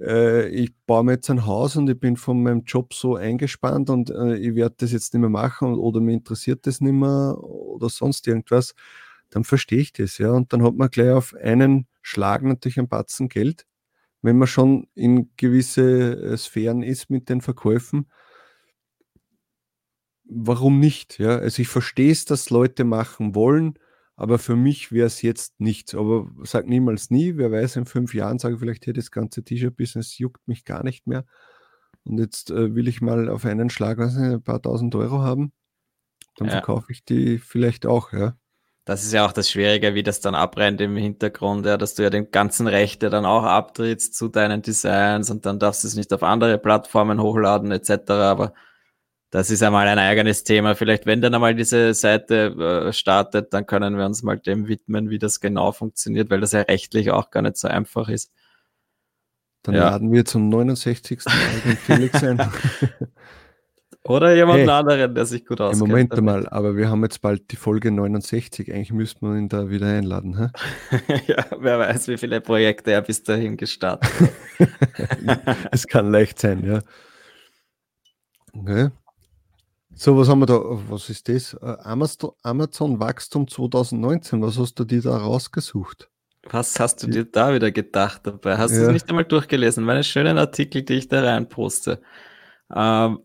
äh, 0.00 0.48
ich 0.48 0.72
baue 0.86 1.04
mir 1.04 1.12
jetzt 1.12 1.30
ein 1.30 1.46
Haus 1.46 1.76
und 1.76 1.88
ich 1.90 1.98
bin 1.98 2.16
von 2.16 2.42
meinem 2.42 2.64
Job 2.64 2.94
so 2.94 3.16
eingespannt 3.16 3.90
und 3.90 4.10
äh, 4.10 4.36
ich 4.36 4.54
werde 4.54 4.76
das 4.78 4.92
jetzt 4.92 5.14
nicht 5.14 5.20
mehr 5.20 5.30
machen 5.30 5.74
oder 5.74 6.00
mir 6.00 6.12
interessiert 6.12 6.66
das 6.66 6.80
nicht 6.80 6.92
mehr 6.92 7.36
oder 7.38 7.88
sonst 7.88 8.26
irgendwas, 8.26 8.74
dann 9.30 9.44
verstehe 9.44 9.80
ich 9.80 9.92
das, 9.92 10.18
ja. 10.18 10.30
Und 10.32 10.52
dann 10.52 10.62
hat 10.62 10.74
man 10.74 10.90
gleich 10.90 11.10
auf 11.10 11.34
einen 11.34 11.86
Schlag 12.02 12.42
natürlich 12.42 12.78
ein 12.78 12.88
Batzen 12.88 13.28
Geld, 13.28 13.66
wenn 14.22 14.38
man 14.38 14.48
schon 14.48 14.88
in 14.94 15.30
gewisse 15.36 16.14
äh, 16.32 16.36
Sphären 16.36 16.82
ist 16.82 17.10
mit 17.10 17.28
den 17.28 17.40
Verkäufen 17.40 18.06
warum 20.30 20.78
nicht? 20.78 21.18
Ja? 21.18 21.36
Also 21.38 21.62
ich 21.62 21.68
verstehe 21.68 22.12
es, 22.12 22.24
dass 22.24 22.50
Leute 22.50 22.84
machen 22.84 23.34
wollen, 23.34 23.74
aber 24.20 24.38
für 24.38 24.54
mich 24.54 24.92
wäre 24.92 25.06
es 25.06 25.22
jetzt 25.22 25.58
nichts. 25.60 25.94
Aber 25.94 26.30
sag 26.42 26.66
niemals 26.66 27.08
nie. 27.08 27.38
Wer 27.38 27.50
weiß, 27.50 27.76
in 27.76 27.86
fünf 27.86 28.12
Jahren 28.12 28.38
sage 28.38 28.54
ich 28.54 28.60
vielleicht, 28.60 28.86
hey, 28.86 28.92
das 28.92 29.10
ganze 29.10 29.42
T-Shirt-Business 29.42 30.18
juckt 30.18 30.46
mich 30.46 30.66
gar 30.66 30.84
nicht 30.84 31.06
mehr. 31.06 31.24
Und 32.04 32.18
jetzt 32.18 32.50
äh, 32.50 32.74
will 32.74 32.86
ich 32.86 33.00
mal 33.00 33.30
auf 33.30 33.46
einen 33.46 33.70
Schlag 33.70 33.96
nicht, 33.98 34.14
ein 34.18 34.42
paar 34.42 34.60
tausend 34.60 34.94
Euro 34.94 35.22
haben. 35.22 35.52
Dann 36.36 36.48
ja. 36.48 36.52
verkaufe 36.52 36.92
ich 36.92 37.02
die 37.02 37.38
vielleicht 37.38 37.86
auch, 37.86 38.12
ja. 38.12 38.36
Das 38.84 39.04
ist 39.04 39.14
ja 39.14 39.24
auch 39.24 39.32
das 39.32 39.50
Schwierige, 39.50 39.94
wie 39.94 40.02
das 40.02 40.20
dann 40.20 40.34
abbrennt 40.34 40.82
im 40.82 40.96
Hintergrund, 40.96 41.64
ja, 41.64 41.78
dass 41.78 41.94
du 41.94 42.02
ja 42.02 42.10
den 42.10 42.30
ganzen 42.30 42.66
Rechte 42.66 43.08
dann 43.08 43.24
auch 43.24 43.44
abtrittst 43.44 44.14
zu 44.14 44.28
deinen 44.28 44.60
Designs 44.60 45.30
und 45.30 45.46
dann 45.46 45.58
darfst 45.58 45.82
du 45.82 45.88
es 45.88 45.94
nicht 45.94 46.12
auf 46.12 46.22
andere 46.22 46.58
Plattformen 46.58 47.22
hochladen 47.22 47.72
etc. 47.72 48.10
Aber 48.10 48.52
das 49.30 49.50
ist 49.50 49.62
einmal 49.62 49.86
ein 49.86 49.98
eigenes 49.98 50.42
Thema. 50.42 50.74
Vielleicht, 50.74 51.06
wenn 51.06 51.20
dann 51.20 51.34
einmal 51.34 51.54
diese 51.54 51.94
Seite 51.94 52.88
äh, 52.88 52.92
startet, 52.92 53.52
dann 53.54 53.66
können 53.66 53.96
wir 53.96 54.04
uns 54.04 54.22
mal 54.22 54.38
dem 54.38 54.66
widmen, 54.66 55.08
wie 55.08 55.18
das 55.18 55.40
genau 55.40 55.70
funktioniert, 55.72 56.30
weil 56.30 56.40
das 56.40 56.52
ja 56.52 56.62
rechtlich 56.62 57.10
auch 57.12 57.30
gar 57.30 57.42
nicht 57.42 57.56
so 57.56 57.68
einfach 57.68 58.08
ist. 58.08 58.32
Dann 59.62 59.74
ja. 59.74 59.90
laden 59.90 60.12
wir 60.12 60.24
zum 60.24 60.48
69. 60.48 61.20
Mal 61.26 61.76
Felix 61.76 62.24
ein. 62.24 62.40
Oder 64.04 64.34
jemand 64.34 64.60
hey, 64.60 64.68
anderen, 64.68 65.14
der 65.14 65.26
sich 65.26 65.44
gut 65.44 65.60
auskennt. 65.60 65.88
Moment 65.88 66.12
damit. 66.12 66.24
mal, 66.24 66.48
aber 66.48 66.74
wir 66.74 66.88
haben 66.88 67.02
jetzt 67.02 67.20
bald 67.20 67.50
die 67.52 67.56
Folge 67.56 67.90
69. 67.90 68.72
Eigentlich 68.72 68.92
müsste 68.92 69.24
man 69.24 69.38
ihn 69.38 69.48
da 69.50 69.68
wieder 69.68 69.88
einladen. 69.88 70.38
Hä? 70.38 71.12
ja, 71.26 71.44
wer 71.58 71.78
weiß, 71.78 72.08
wie 72.08 72.16
viele 72.16 72.40
Projekte 72.40 72.92
er 72.92 73.02
bis 73.02 73.22
dahin 73.22 73.56
gestartet 73.58 74.10
hat. 74.58 75.48
Es 75.70 75.86
kann 75.86 76.10
leicht 76.10 76.38
sein, 76.38 76.64
ja. 76.64 76.80
Okay. 78.54 78.88
So, 80.02 80.16
was 80.16 80.30
haben 80.30 80.38
wir 80.38 80.46
da? 80.46 80.58
Was 80.88 81.10
ist 81.10 81.28
das? 81.28 81.52
Äh, 81.52 81.76
Amazon, 81.82 82.30
Amazon 82.42 82.98
Wachstum 83.00 83.46
2019. 83.46 84.40
Was 84.40 84.58
hast 84.58 84.76
du 84.76 84.84
dir 84.84 85.02
da 85.02 85.18
rausgesucht? 85.18 86.08
Was 86.44 86.80
hast 86.80 87.02
du 87.02 87.06
dir 87.08 87.26
da 87.26 87.52
wieder 87.52 87.70
gedacht 87.70 88.22
dabei? 88.26 88.56
Hast 88.56 88.70
ja. 88.70 88.78
du 88.78 88.86
es 88.86 88.92
nicht 88.94 89.10
einmal 89.10 89.26
durchgelesen? 89.26 89.84
Meine 89.84 90.02
schönen 90.02 90.38
Artikel, 90.38 90.84
die 90.84 90.94
ich 90.94 91.08
da 91.08 91.22
rein 91.22 91.50
poste. 91.50 92.00
Ähm, 92.74 93.18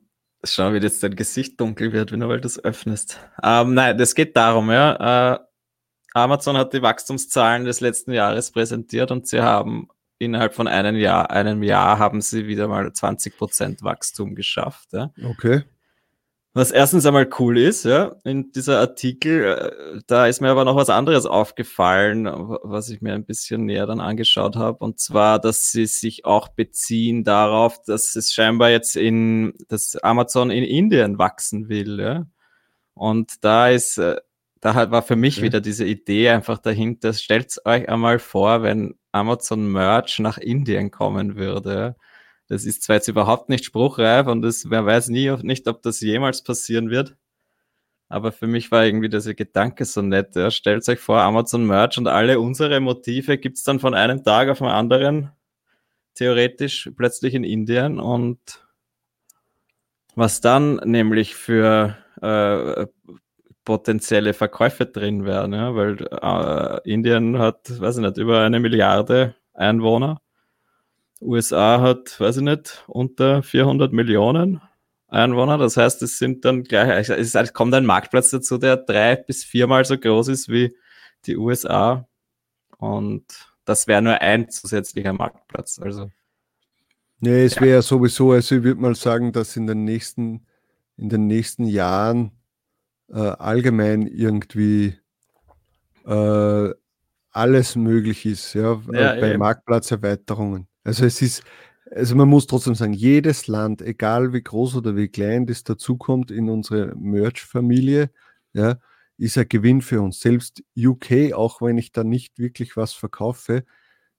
schau, 0.44 0.74
wie 0.74 0.80
jetzt 0.80 1.02
dein 1.02 1.16
Gesicht 1.16 1.62
dunkel 1.62 1.94
wird, 1.94 2.12
wenn 2.12 2.20
du 2.20 2.38
das 2.42 2.62
öffnest. 2.62 3.22
Ähm, 3.42 3.74
nein, 3.74 3.98
das 3.98 4.14
geht 4.14 4.36
darum, 4.36 4.70
ja. 4.70 5.36
Äh, 5.36 5.40
Amazon 6.14 6.58
hat 6.58 6.74
die 6.74 6.82
Wachstumszahlen 6.82 7.64
des 7.64 7.80
letzten 7.80 8.12
Jahres 8.12 8.52
präsentiert 8.52 9.12
und 9.12 9.30
sie 9.30 9.40
haben 9.40 9.88
innerhalb 10.20 10.54
von 10.54 10.68
einem 10.68 10.98
Jahr, 10.98 11.32
einem 11.32 11.64
Jahr 11.64 12.00
haben 12.00 12.20
sie 12.20 12.48
wieder 12.48 12.68
mal 12.68 12.88
20% 12.88 13.82
Wachstum 13.82 14.36
geschafft. 14.36 14.92
Ja. 14.92 15.14
Okay. 15.24 15.64
Was 16.58 16.72
erstens 16.72 17.06
einmal 17.06 17.28
cool 17.38 17.58
ist, 17.58 17.84
ja, 17.84 18.16
in 18.24 18.54
dieser 18.54 18.80
Artikel, 18.80 19.44
äh, 19.44 20.00
da 20.08 20.26
ist 20.26 20.40
mir 20.40 20.50
aber 20.50 20.64
noch 20.64 20.78
was 20.78 20.90
anderes 20.90 21.26
aufgefallen, 21.26 22.28
was 22.28 22.90
ich 22.90 23.02
mir 23.02 23.14
ein 23.14 23.26
bisschen 23.26 23.66
näher 23.66 23.86
dann 23.86 24.00
angeschaut 24.00 24.56
habe, 24.56 24.78
und 24.78 24.98
zwar, 24.98 25.38
dass 25.40 25.74
sie 25.74 25.86
sich 25.86 26.24
auch 26.24 26.48
beziehen 26.48 27.26
darauf, 27.26 27.84
dass 27.84 28.16
es 28.16 28.34
scheinbar 28.34 28.70
jetzt 28.70 28.96
in, 28.96 29.54
dass 29.68 29.98
Amazon 29.98 30.50
in 30.50 30.64
Indien 30.64 31.20
wachsen 31.20 31.68
will, 31.68 32.00
ja. 32.00 32.26
Und 32.94 33.44
da 33.44 33.68
ist, 33.68 33.98
äh, 33.98 34.16
da 34.62 34.90
war 34.92 35.02
für 35.02 35.18
mich 35.18 35.38
ja. 35.38 35.44
wieder 35.44 35.60
diese 35.60 35.84
Idee 35.84 36.30
einfach 36.30 36.60
dahinter, 36.60 37.12
stellt 37.12 37.54
euch 37.66 37.90
einmal 37.90 38.18
vor, 38.18 38.64
wenn 38.64 38.96
Amazon 39.12 39.70
Merch 39.70 40.20
nach 40.20 40.38
Indien 40.38 40.90
kommen 40.90 41.36
würde, 41.36 41.74
ja 41.74 41.96
das 42.48 42.66
ist 42.66 42.84
zwar 42.84 42.98
jetzt 42.98 43.08
überhaupt 43.08 43.50
nicht 43.50 43.66
spruchreif 43.66 44.28
und 44.28 44.42
das, 44.42 44.70
wer 44.70 44.86
weiß 44.86 45.10
nie 45.10 45.36
nicht, 45.42 45.68
ob 45.68 45.82
das 45.82 46.02
jemals 46.02 46.44
passieren 46.44 46.90
wird. 46.90 47.16
Aber 48.08 48.32
für 48.32 48.48
mich 48.48 48.72
war 48.72 48.86
irgendwie 48.86 49.10
dieser 49.10 49.34
Gedanke 49.34 49.84
so 49.84 50.02
nett. 50.02 50.36
Ja. 50.36 50.52
Stellt 50.52 50.88
euch 50.88 51.00
vor, 51.00 51.22
Amazon 51.22 51.66
Merch 51.66 51.98
und 51.98 52.08
alle 52.08 52.40
unsere 52.40 52.80
Motive 52.80 53.38
gibt's 53.40 53.64
dann 53.64 53.80
von 53.80 53.96
einem 53.96 54.24
Tag 54.24 54.50
auf 54.50 54.60
den 54.60 54.68
anderen 54.68 55.32
theoretisch 56.14 56.92
plötzlich 56.96 57.34
in 57.34 57.44
Indien 57.44 58.00
und 58.00 58.40
was 60.16 60.40
dann 60.40 60.76
nämlich 60.86 61.36
für 61.36 61.98
äh, 62.22 62.88
potenzielle 63.66 64.34
Verkäufe 64.34 64.86
drin 64.86 65.26
wären, 65.26 65.52
ja, 65.54 65.76
weil 65.76 65.98
äh, 66.22 66.90
Indien 66.90 67.40
hat, 67.40 67.82
weiß 67.82 67.98
ich 67.98 68.02
nicht, 68.02 68.18
über 68.18 68.42
eine 68.42 68.60
Milliarde 68.60 69.36
Einwohner 69.54 70.22
USA 71.22 71.82
hat, 71.82 72.20
weiß 72.20 72.38
ich 72.38 72.44
nicht, 72.44 72.84
unter 72.88 73.42
400 73.44 73.94
Millionen 73.94 74.62
Einwohner. 75.08 75.58
Das 75.58 75.78
heißt, 75.78 76.02
es 76.04 76.18
sind 76.18 76.46
dann 76.46 76.64
gleich, 76.64 77.10
es 77.10 77.54
kommt 77.54 77.74
ein 77.74 77.86
Marktplatz 77.86 78.30
dazu, 78.32 78.58
der 78.58 78.78
drei 78.78 79.16
bis 79.16 79.44
viermal 79.44 79.86
so 79.86 79.98
groß 79.98 80.28
ist 80.28 80.50
wie 80.50 80.76
die 81.26 81.38
USA. 81.38 82.08
Und 82.78 83.26
das 83.66 83.88
wäre 83.88 84.02
nur 84.02 84.22
ein 84.22 84.50
zusätzlicher 84.50 85.14
Marktplatz. 85.14 85.80
Also. 85.80 86.12
Nee, 87.20 87.46
es 87.46 87.60
wäre 87.60 87.78
ja. 87.78 87.82
sowieso, 87.82 88.32
also 88.32 88.56
ich 88.56 88.64
würde 88.64 88.82
mal 88.82 88.96
sagen, 88.96 89.32
dass 89.32 89.56
in 89.56 89.68
den 89.68 89.84
nächsten, 89.86 90.46
in 90.98 91.10
den 91.10 91.28
nächsten 91.28 91.66
Jahren 91.66 92.32
äh, 93.10 93.20
allgemein 93.20 94.08
irgendwie 94.08 94.98
äh, 96.06 96.70
alles 97.32 97.76
möglich 97.76 98.26
ist, 98.26 98.54
ja, 98.54 98.80
ja 98.92 99.16
bei 99.20 99.32
eben. 99.32 99.40
Marktplatzerweiterungen. 99.40 100.68
Also 100.86 101.04
es 101.04 101.22
ist, 101.22 101.44
also 101.92 102.16
man 102.16 102.30
muss 102.30 102.48
trotzdem 102.48 102.76
sagen, 102.76 102.94
jedes 102.94 103.48
Land, 103.48 103.82
egal 103.82 104.32
wie 104.32 104.42
groß 104.42 104.76
oder 104.78 104.96
wie 104.96 105.10
klein 105.10 105.46
das 105.46 105.64
dazukommt 105.64 106.32
in 106.32 106.50
unsere 106.50 106.96
Merch-Familie, 106.96 108.12
ja, 108.54 108.78
ist 109.18 109.38
ein 109.38 109.50
Gewinn 109.50 109.82
für 109.82 110.02
uns. 110.02 110.20
Selbst 110.22 110.64
UK, 110.78 111.34
auch 111.34 111.62
wenn 111.62 111.78
ich 111.78 111.92
da 111.92 112.04
nicht 112.04 112.38
wirklich 112.38 112.78
was 112.78 112.94
verkaufe, 112.94 113.66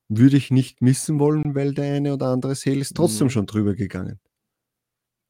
würde 0.09 0.37
ich 0.37 0.51
nicht 0.51 0.83
missen 0.83 1.19
wollen, 1.19 1.55
weil 1.55 1.73
der 1.73 1.95
eine 1.95 2.15
oder 2.15 2.27
andere 2.27 2.55
Sale 2.55 2.81
ist 2.81 2.97
trotzdem 2.97 3.29
mhm. 3.29 3.31
schon 3.31 3.47
drüber 3.47 3.75
gegangen. 3.75 4.21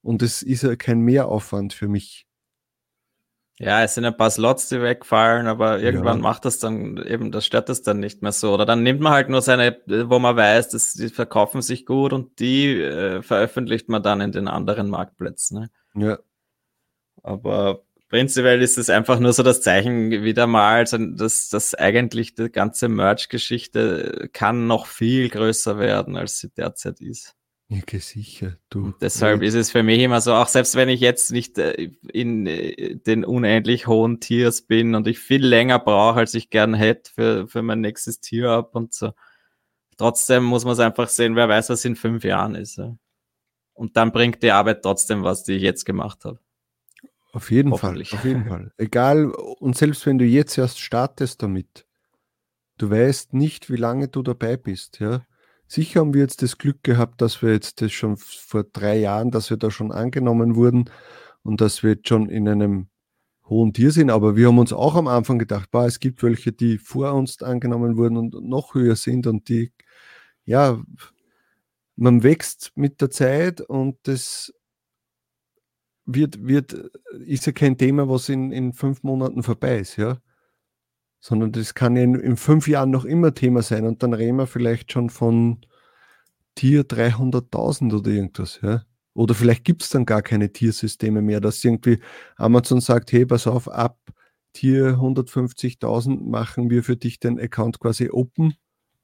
Und 0.03 0.23
es 0.23 0.43
ist 0.43 0.63
ja 0.63 0.75
kein 0.77 1.01
Mehraufwand 1.01 1.73
für 1.73 1.89
mich. 1.89 2.27
Ja, 3.59 3.83
es 3.83 3.95
sind 3.95 4.05
ein 4.05 4.17
paar 4.17 4.31
Slots, 4.31 4.69
die 4.69 4.83
wegfallen, 4.83 5.47
aber 5.47 5.81
irgendwann 5.81 6.19
ja. 6.19 6.23
macht 6.23 6.45
das 6.45 6.59
dann 6.59 6.99
eben, 6.99 7.33
das 7.33 7.47
stört 7.47 7.71
das 7.71 7.81
dann 7.81 8.01
nicht 8.01 8.21
mehr 8.21 8.33
so. 8.33 8.53
Oder 8.53 8.67
dann 8.67 8.83
nimmt 8.83 9.01
man 9.01 9.15
halt 9.15 9.31
nur 9.31 9.41
seine, 9.41 9.81
wo 9.87 10.19
man 10.19 10.37
weiß, 10.37 10.69
dass 10.71 10.93
die 10.93 11.09
verkaufen 11.09 11.63
sich 11.63 11.87
gut 11.87 12.13
und 12.13 12.39
die 12.39 12.83
äh, 12.83 13.23
veröffentlicht 13.23 13.89
man 13.89 14.03
dann 14.03 14.21
in 14.21 14.33
den 14.33 14.47
anderen 14.49 14.91
Marktplätzen. 14.91 15.71
Ne? 15.95 16.09
Ja. 16.09 16.19
Aber 17.23 17.83
prinzipiell 18.11 18.61
ist 18.61 18.77
es 18.77 18.91
einfach 18.91 19.21
nur 19.21 19.33
so 19.33 19.43
das 19.43 19.63
Zeichen 19.63 20.11
wieder 20.11 20.47
mal, 20.47 20.85
dass, 20.85 21.49
dass 21.49 21.75
eigentlich 21.75 22.35
die 22.35 22.51
ganze 22.51 22.89
Merch-Geschichte 22.89 24.29
kann 24.35 24.67
noch 24.67 24.87
viel 24.87 25.31
größer 25.31 25.79
werden, 25.79 26.17
als 26.17 26.41
sie 26.41 26.51
derzeit 26.51 27.01
ist. 27.01 27.36
Ja, 27.69 27.83
sicher. 27.99 28.59
Du. 28.71 28.85
Und 28.87 29.03
deshalb 29.03 29.43
ist 29.43 29.55
es 29.55 29.73
für 29.73 29.83
mich 29.83 30.01
immer 30.01 30.21
so, 30.21 30.35
auch 30.35 30.47
selbst 30.47 30.77
wenn 30.77 30.89
ich 30.89 31.01
jetzt 31.01 31.33
nicht 31.33 31.59
äh, 31.59 31.91
in 32.13 32.47
äh, 32.47 32.95
den 32.95 33.25
unendlich 33.25 33.89
hohen 33.89 34.21
Tiers 34.21 34.63
bin 34.63 34.95
und 34.95 35.09
ich 35.09 35.19
viel 35.19 35.45
länger 35.45 35.81
brauche, 35.81 36.21
als 36.21 36.35
ich 36.35 36.51
gern 36.51 36.75
hätte 36.75 37.11
für, 37.13 37.49
für 37.49 37.63
mein 37.63 37.81
nächstes 37.81 38.21
Tier 38.21 38.51
ab 38.51 38.77
und 38.77 38.95
so. 38.95 39.13
Trotzdem 39.97 40.45
muss 40.45 40.65
man 40.65 40.75
es 40.75 40.79
einfach 40.79 41.09
sehen, 41.09 41.35
wer 41.35 41.49
weiß, 41.49 41.71
was 41.71 41.85
in 41.85 41.97
fünf 41.97 42.23
Jahren 42.23 42.55
ist. 42.55 42.81
Und 43.73 43.97
dann 43.97 44.13
bringt 44.13 44.43
die 44.43 44.53
Arbeit 44.53 44.83
trotzdem 44.83 45.25
was, 45.25 45.43
die 45.43 45.55
ich 45.55 45.63
jetzt 45.63 45.85
gemacht 45.85 46.25
habe. 46.25 46.39
Auf 47.33 47.51
jeden 47.51 47.77
Fall, 47.77 48.01
auf 48.01 48.25
jeden 48.25 48.47
Fall. 48.47 48.73
Egal, 48.79 49.27
und 49.27 49.77
selbst 49.77 50.07
wenn 50.07 50.19
du 50.19 50.25
jetzt 50.25 50.57
erst 50.57 50.81
startest 50.81 51.43
damit, 51.43 51.87
du 52.79 52.91
weißt 52.91 53.35
nicht, 53.35 53.71
wie 53.71 53.77
lange 53.77 54.09
du 54.09 54.23
dabei 54.23 54.57
bist, 54.57 55.01
ja. 55.01 55.27
Sicher 55.69 56.01
haben 56.01 56.15
wir 56.15 56.21
jetzt 56.21 56.43
das 56.43 56.59
Glück 56.59 56.83
gehabt, 56.85 57.21
dass 57.21 57.43
wir 57.43 57.53
jetzt 57.53 57.81
das 57.83 57.93
schon 57.93 58.17
vor 58.17 58.65
drei 58.65 58.99
Jahren, 58.99 59.31
dass 59.31 59.51
wir 59.51 59.57
da 59.57 59.71
schon 59.71 59.93
angenommen 59.93 60.55
wurden 60.55 60.91
und 61.43 61.61
dass 61.61 61.83
wir 61.83 61.91
jetzt 61.93 62.09
schon 62.09 62.29
in 62.29 62.49
einem 62.49 62.89
hohen 63.49 63.73
Tier 63.73 63.91
sind. 63.91 64.11
Aber 64.11 64.37
wir 64.37 64.49
haben 64.49 64.59
uns 64.59 64.73
auch 64.73 64.95
am 64.95 65.09
Anfang 65.09 65.39
gedacht, 65.39 65.71
boah, 65.71 65.87
es 65.87 66.01
gibt 66.01 66.23
welche, 66.23 66.53
die 66.53 66.79
vor 66.79 67.13
uns 67.15 67.43
angenommen 67.43 67.97
wurden 67.97 68.17
und 68.17 68.35
noch 68.45 68.75
höher 68.75 68.97
sind 68.97 69.27
und 69.27 69.49
die, 69.49 69.73
ja, 70.45 70.81
man 71.97 72.23
wächst 72.23 72.73
mit 72.77 73.01
der 73.01 73.11
Zeit 73.11 73.61
und 73.61 73.99
das 74.05 74.53
wird, 76.05 76.47
wird, 76.47 76.73
ist 77.25 77.47
ja 77.47 77.53
kein 77.53 77.77
Thema, 77.77 78.09
was 78.09 78.29
in, 78.29 78.53
in 78.53 78.73
fünf 78.73 79.03
Monaten 79.03 79.43
vorbei 79.43 79.79
ist, 79.79 79.97
ja. 79.97 80.19
Sondern 81.21 81.53
das 81.53 81.75
kann 81.75 81.97
in, 81.97 82.15
in 82.15 82.37
fünf 82.37 82.69
Jahren 82.69 82.91
noch 82.91 83.05
immer 83.05 83.35
Thema 83.35 83.63
sein 83.63 83.87
und 83.87 84.03
dann 84.03 84.13
reden 84.13 84.37
wir 84.37 84.47
vielleicht 84.47 84.93
schon 84.93 85.11
von 85.11 85.61
Tier 86.55 86.85
300.000 86.85 87.95
oder 87.95 88.11
irgendwas, 88.11 88.61
ja. 88.63 88.83
Oder 89.15 89.35
vielleicht 89.35 89.65
gibt 89.65 89.83
es 89.83 89.91
dann 89.91 90.05
gar 90.05 90.21
keine 90.21 90.53
Tiersysteme 90.53 91.23
mehr, 91.23 91.41
dass 91.41 91.65
irgendwie 91.65 92.01
Amazon 92.37 92.81
sagt, 92.81 93.13
hey, 93.13 93.25
pass 93.25 93.47
auf, 93.47 93.69
ab 93.69 93.99
Tier 94.53 94.97
150.000 94.99 96.29
machen 96.29 96.71
wir 96.71 96.83
für 96.83 96.97
dich 96.97 97.19
den 97.19 97.41
Account 97.41 97.81
quasi 97.81 98.11
open, 98.11 98.55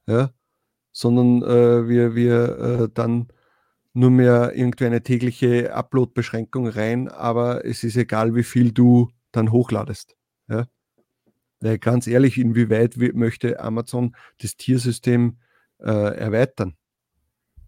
ja. 0.07 0.31
Sondern 0.92 1.42
äh, 1.42 1.88
wir, 1.88 2.14
wir 2.14 2.59
äh, 2.59 2.88
dann 2.92 3.29
nur 3.94 4.11
mehr 4.11 4.53
irgendwie 4.55 4.87
eine 4.87 5.03
tägliche 5.03 5.75
Upload-Beschränkung 5.75 6.68
rein, 6.68 7.09
aber 7.09 7.64
es 7.64 7.85
ist 7.85 7.96
egal, 7.96 8.35
wie 8.35 8.42
viel 8.42 8.72
du 8.72 9.11
dann 9.33 9.53
hochladest. 9.53 10.16
Ja? 10.48 10.66
Weil 11.62 11.79
ganz 11.79 12.07
ehrlich, 12.07 12.38
inwieweit 12.38 12.96
möchte 13.14 13.61
Amazon 13.61 14.16
das 14.40 14.57
Tiersystem 14.57 15.38
äh, 15.79 16.16
erweitern? 16.16 16.75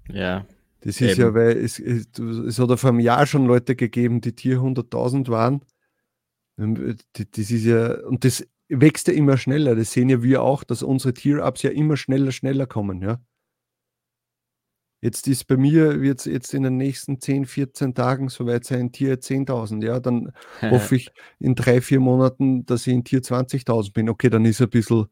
Ja. 0.09 0.47
Das 0.81 1.01
ist 1.01 1.13
eben. 1.13 1.21
ja, 1.21 1.35
weil 1.35 1.57
es, 1.57 1.79
es, 1.79 2.09
es 2.19 2.59
hat 2.59 2.69
ja 2.69 2.77
vor 2.77 2.91
einem 2.91 3.01
Jahr 3.01 3.27
schon 3.27 3.47
Leute 3.47 3.75
gegeben, 3.75 4.21
die 4.21 4.35
Tier 4.35 4.59
100.000 4.59 5.29
waren. 5.31 5.63
Ähm, 6.59 6.97
das 7.15 7.51
ist 7.51 7.65
ja, 7.65 8.01
und 8.05 8.25
das 8.25 8.47
wächst 8.69 9.09
ja 9.09 9.15
immer 9.15 9.37
schneller. 9.37 9.77
Das 9.77 9.93
sehen 9.93 10.09
ja 10.09 10.23
wir 10.23 10.43
auch, 10.43 10.65
dass 10.65 10.83
unsere 10.83 11.15
Tier-Ups 11.15 11.63
ja 11.63 11.71
immer 11.71 11.97
schneller, 11.97 12.33
schneller 12.33 12.67
kommen. 12.67 13.01
Ja? 13.01 13.21
Jetzt 15.05 15.29
ist 15.29 15.47
bei 15.49 15.59
mir, 15.59 16.01
wird 16.01 16.21
es 16.21 16.25
jetzt 16.25 16.55
in 16.55 16.63
den 16.63 16.79
nächsten 16.79 17.21
10, 17.21 17.45
14 17.45 17.95
Tagen 17.95 18.31
soweit 18.31 18.65
sein, 18.65 18.91
Tier 18.91 19.21
10.000. 19.21 19.85
Ja, 19.85 20.01
dann 20.01 20.33
hoffe 20.63 20.97
ich 20.97 21.11
in 21.39 21.55
drei, 21.55 21.83
vier 21.83 22.01
Monaten, 22.01 22.65
dass 22.65 22.87
ich 22.87 22.95
in 22.95 23.05
Tier 23.05 23.21
20.000 23.21 23.93
bin. 23.93 24.09
Okay, 24.09 24.31
dann 24.31 24.47
ist 24.47 24.63
ein 24.63 24.71
bisschen 24.71 25.05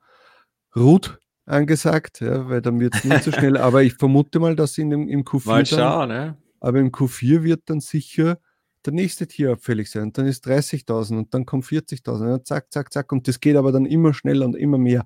Rut 0.75 1.19
angesagt, 1.45 2.23
ja, 2.23 2.49
weil 2.49 2.63
dann 2.63 2.81
wird 2.81 2.95
es 2.95 3.05
nicht 3.05 3.23
so 3.23 3.33
schnell. 3.33 3.57
aber 3.59 3.83
ich 3.83 3.93
vermute 3.93 4.41
mal, 4.41 4.57
dass 4.57 4.79
in 4.79 4.89
dem, 4.89 5.09
im 5.09 5.25
Q4. 5.25 5.47
Mal 5.47 5.67
schauen, 5.67 6.09
dann, 6.09 6.27
ja. 6.27 6.37
Aber 6.61 6.79
im 6.79 6.91
Q4 6.91 7.43
wird 7.43 7.61
dann 7.67 7.81
sicher 7.81 8.39
der 8.87 8.95
nächste 8.95 9.27
Tier 9.27 9.53
abfällig 9.53 9.91
sein. 9.91 10.05
Und 10.05 10.17
dann 10.17 10.25
ist 10.25 10.47
30.000 10.47 11.19
und 11.19 11.35
dann 11.35 11.45
kommt 11.45 11.67
40.000. 11.67 12.31
Ja, 12.31 12.43
zack, 12.43 12.73
zack, 12.73 12.91
zack. 12.95 13.13
Und 13.13 13.29
das 13.29 13.41
geht 13.41 13.57
aber 13.57 13.73
dann 13.73 13.85
immer 13.85 14.15
schneller 14.15 14.47
und 14.47 14.57
immer 14.57 14.79
mehr. 14.79 15.05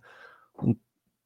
Und 0.52 0.78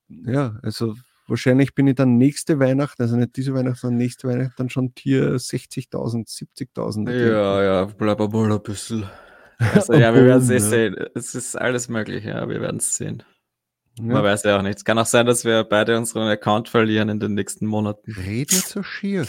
ja, 0.08 0.58
also 0.62 0.94
wahrscheinlich 1.30 1.74
bin 1.74 1.86
ich 1.86 1.94
dann 1.94 2.18
nächste 2.18 2.58
Weihnachten, 2.58 3.00
also 3.02 3.16
nicht 3.16 3.36
diese 3.36 3.54
Weihnachten, 3.54 3.78
sondern 3.78 3.98
nächste 3.98 4.28
Weihnachten 4.28 4.54
dann 4.56 4.68
schon 4.68 4.94
Tier 4.94 5.36
60.000, 5.36 6.28
70.000. 6.28 7.10
Ja, 7.10 7.62
ja, 7.62 7.84
bleib 7.84 8.18
mal 8.18 8.52
ein 8.52 8.62
bisschen. 8.62 9.08
Also, 9.74 9.92
ja, 9.92 10.14
wir 10.14 10.24
werden 10.24 10.42
es 10.42 10.48
eh 10.48 10.58
sehen. 10.58 10.96
Es 11.14 11.34
ist 11.34 11.54
alles 11.54 11.90
möglich, 11.90 12.24
ja, 12.24 12.48
wir 12.48 12.62
werden 12.62 12.78
es 12.78 12.96
sehen. 12.96 13.22
Ja. 13.98 14.04
Man 14.04 14.24
weiß 14.24 14.44
ja 14.44 14.56
auch 14.56 14.62
nicht. 14.62 14.78
Es 14.78 14.84
kann 14.86 14.98
auch 14.98 15.04
sein, 15.04 15.26
dass 15.26 15.44
wir 15.44 15.64
beide 15.64 15.98
unseren 15.98 16.28
Account 16.28 16.70
verlieren 16.70 17.10
in 17.10 17.20
den 17.20 17.34
nächsten 17.34 17.66
Monaten. 17.66 18.10
Red 18.10 18.52
nicht 18.52 18.66
so 18.66 18.82
schier. 18.82 19.26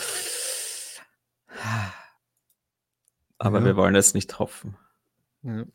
Aber 3.40 3.60
ja. 3.60 3.66
wir 3.66 3.76
wollen 3.76 3.96
es 3.96 4.14
nicht 4.14 4.40
hoffen. 4.40 4.78
Ja. 5.44 5.66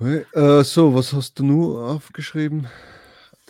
äh, 0.32 0.64
so, 0.64 0.94
was 0.94 1.12
hast 1.12 1.38
du 1.38 1.44
nur 1.44 1.90
aufgeschrieben? 1.90 2.68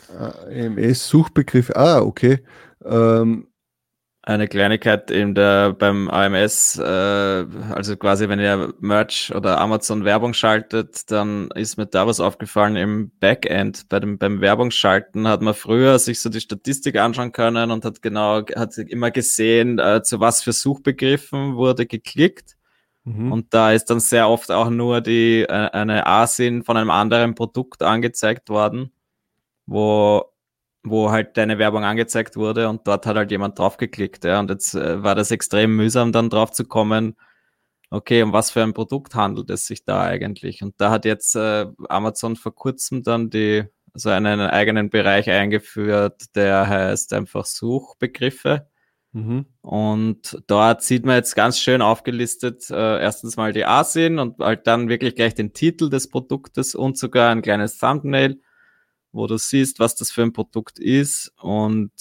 AMS-Suchbegriff. 0.09 1.71
Ah, 1.75 2.01
okay. 2.01 2.43
Ähm, 2.83 3.47
eine 4.27 4.49
Kleinigkeit 4.49 5.09
in 5.09 5.35
der, 5.35 5.71
beim 5.71 6.09
AMS, 6.09 6.77
äh, 6.77 6.83
also 6.83 7.95
quasi 7.95 8.27
wenn 8.27 8.41
ihr 8.41 8.73
Merch 8.81 9.33
oder 9.33 9.57
Amazon 9.57 10.03
Werbung 10.03 10.33
schaltet, 10.33 11.09
dann 11.11 11.49
ist 11.55 11.77
mir 11.77 11.85
da 11.85 12.07
was 12.07 12.19
aufgefallen 12.19 12.75
im 12.75 13.11
Backend. 13.21 13.87
Bei 13.87 14.01
dem, 14.01 14.17
beim 14.17 14.41
Werbungsschalten 14.41 15.29
hat 15.29 15.41
man 15.41 15.53
früher 15.53 15.97
sich 15.97 16.19
so 16.19 16.29
die 16.29 16.41
Statistik 16.41 16.97
anschauen 16.97 17.31
können 17.31 17.71
und 17.71 17.85
hat 17.85 18.01
genau, 18.01 18.41
hat 18.53 18.77
immer 18.77 19.11
gesehen, 19.11 19.79
äh, 19.79 20.03
zu 20.03 20.19
was 20.19 20.43
für 20.43 20.51
Suchbegriffen 20.51 21.55
wurde 21.55 21.85
geklickt. 21.85 22.57
Mhm. 23.05 23.31
Und 23.31 23.53
da 23.53 23.71
ist 23.71 23.85
dann 23.85 24.01
sehr 24.01 24.27
oft 24.27 24.51
auch 24.51 24.69
nur 24.69 24.99
die, 24.99 25.43
äh, 25.43 25.47
eine 25.47 26.05
ASIN 26.05 26.63
von 26.63 26.75
einem 26.75 26.89
anderen 26.89 27.33
Produkt 27.33 27.81
angezeigt 27.81 28.49
worden 28.49 28.91
wo, 29.67 30.25
wo 30.83 31.11
halt 31.11 31.37
deine 31.37 31.59
Werbung 31.59 31.83
angezeigt 31.83 32.35
wurde 32.37 32.69
und 32.69 32.87
dort 32.87 33.05
hat 33.05 33.15
halt 33.15 33.31
jemand 33.31 33.59
draufgeklickt. 33.59 34.23
Ja, 34.23 34.39
und 34.39 34.49
jetzt 34.49 34.73
äh, 34.73 35.03
war 35.03 35.13
das 35.13 35.31
extrem 35.31 35.75
mühsam, 35.75 36.11
dann 36.11 36.29
drauf 36.29 36.51
zu 36.51 36.65
kommen, 36.65 37.15
okay, 37.89 38.23
um 38.23 38.33
was 38.33 38.51
für 38.51 38.63
ein 38.63 38.73
Produkt 38.73 39.15
handelt 39.15 39.49
es 39.49 39.67
sich 39.67 39.85
da 39.85 40.01
eigentlich? 40.01 40.61
Und 40.63 40.75
da 40.77 40.91
hat 40.91 41.05
jetzt 41.05 41.35
äh, 41.35 41.67
Amazon 41.89 42.35
vor 42.35 42.55
kurzem 42.55 43.03
dann 43.03 43.29
die, 43.29 43.65
also 43.93 44.09
einen 44.09 44.39
eigenen 44.41 44.89
Bereich 44.89 45.29
eingeführt, 45.29 46.35
der 46.35 46.67
heißt 46.67 47.13
einfach 47.13 47.45
Suchbegriffe. 47.45 48.67
Mhm. 49.13 49.45
Und 49.61 50.43
dort 50.47 50.83
sieht 50.83 51.05
man 51.05 51.15
jetzt 51.15 51.35
ganz 51.35 51.59
schön 51.59 51.81
aufgelistet, 51.81 52.69
äh, 52.69 53.01
erstens 53.01 53.37
mal 53.37 53.53
die 53.53 53.65
ASIN 53.65 54.19
und 54.19 54.39
halt 54.39 54.67
dann 54.67 54.89
wirklich 54.89 55.15
gleich 55.15 55.33
den 55.33 55.53
Titel 55.53 55.89
des 55.89 56.09
Produktes 56.09 56.75
und 56.75 56.97
sogar 56.97 57.31
ein 57.31 57.41
kleines 57.41 57.77
Thumbnail 57.77 58.41
wo 59.17 59.27
du 59.27 59.37
siehst, 59.37 59.79
was 59.79 59.95
das 59.95 60.11
für 60.11 60.23
ein 60.23 60.33
Produkt 60.33 60.79
ist. 60.79 61.33
Und 61.41 61.91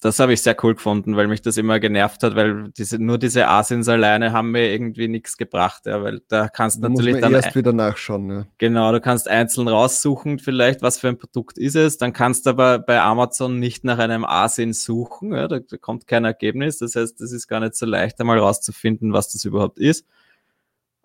das 0.00 0.20
habe 0.20 0.32
ich 0.32 0.42
sehr 0.42 0.56
cool 0.62 0.74
gefunden, 0.74 1.16
weil 1.16 1.26
mich 1.26 1.42
das 1.42 1.56
immer 1.56 1.80
genervt 1.80 2.22
hat, 2.22 2.36
weil 2.36 2.70
diese, 2.76 3.02
nur 3.02 3.18
diese 3.18 3.48
Asins 3.48 3.88
alleine 3.88 4.32
haben 4.32 4.52
mir 4.52 4.70
irgendwie 4.70 5.08
nichts 5.08 5.36
gebracht, 5.36 5.86
ja, 5.86 6.02
weil 6.02 6.20
da 6.28 6.48
kannst 6.48 6.76
du 6.76 6.88
natürlich 6.88 7.20
dann 7.20 7.34
erst 7.34 7.56
wieder 7.56 7.72
nachschauen. 7.72 8.30
Ja. 8.30 8.46
Genau, 8.58 8.92
du 8.92 9.00
kannst 9.00 9.26
einzeln 9.26 9.66
raussuchen, 9.66 10.38
vielleicht 10.38 10.82
was 10.82 11.00
für 11.00 11.08
ein 11.08 11.18
Produkt 11.18 11.58
ist 11.58 11.74
es, 11.74 11.98
dann 11.98 12.12
kannst 12.12 12.46
du 12.46 12.50
aber 12.50 12.78
bei 12.78 13.00
Amazon 13.00 13.58
nicht 13.58 13.82
nach 13.82 13.98
einem 13.98 14.24
Asin 14.24 14.72
suchen, 14.72 15.32
ja, 15.32 15.48
da, 15.48 15.58
da 15.58 15.76
kommt 15.78 16.06
kein 16.06 16.24
Ergebnis, 16.24 16.78
das 16.78 16.94
heißt, 16.94 17.20
das 17.20 17.32
ist 17.32 17.48
gar 17.48 17.58
nicht 17.58 17.74
so 17.74 17.84
leicht 17.84 18.20
einmal 18.20 18.38
rauszufinden, 18.38 19.12
was 19.12 19.32
das 19.32 19.44
überhaupt 19.44 19.80
ist. 19.80 20.06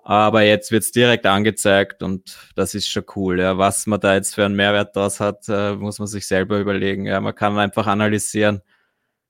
Aber 0.05 0.41
jetzt 0.43 0.71
wird's 0.71 0.91
direkt 0.91 1.25
angezeigt 1.25 2.03
und 2.03 2.37
das 2.55 2.75
ist 2.75 2.89
schon 2.89 3.05
cool. 3.15 3.39
Ja. 3.39 3.57
Was 3.57 3.87
man 3.87 4.01
da 4.01 4.15
jetzt 4.15 4.35
für 4.35 4.45
einen 4.45 4.55
Mehrwert 4.55 4.95
draus 4.95 5.21
hat, 5.21 5.47
äh, 5.47 5.75
muss 5.75 5.97
man 5.99 6.07
sich 6.07 6.27
selber 6.27 6.59
überlegen. 6.59 7.05
Ja. 7.05 7.21
Man 7.21 7.33
kann 7.35 7.57
einfach 7.57 7.87
analysieren, 7.87 8.61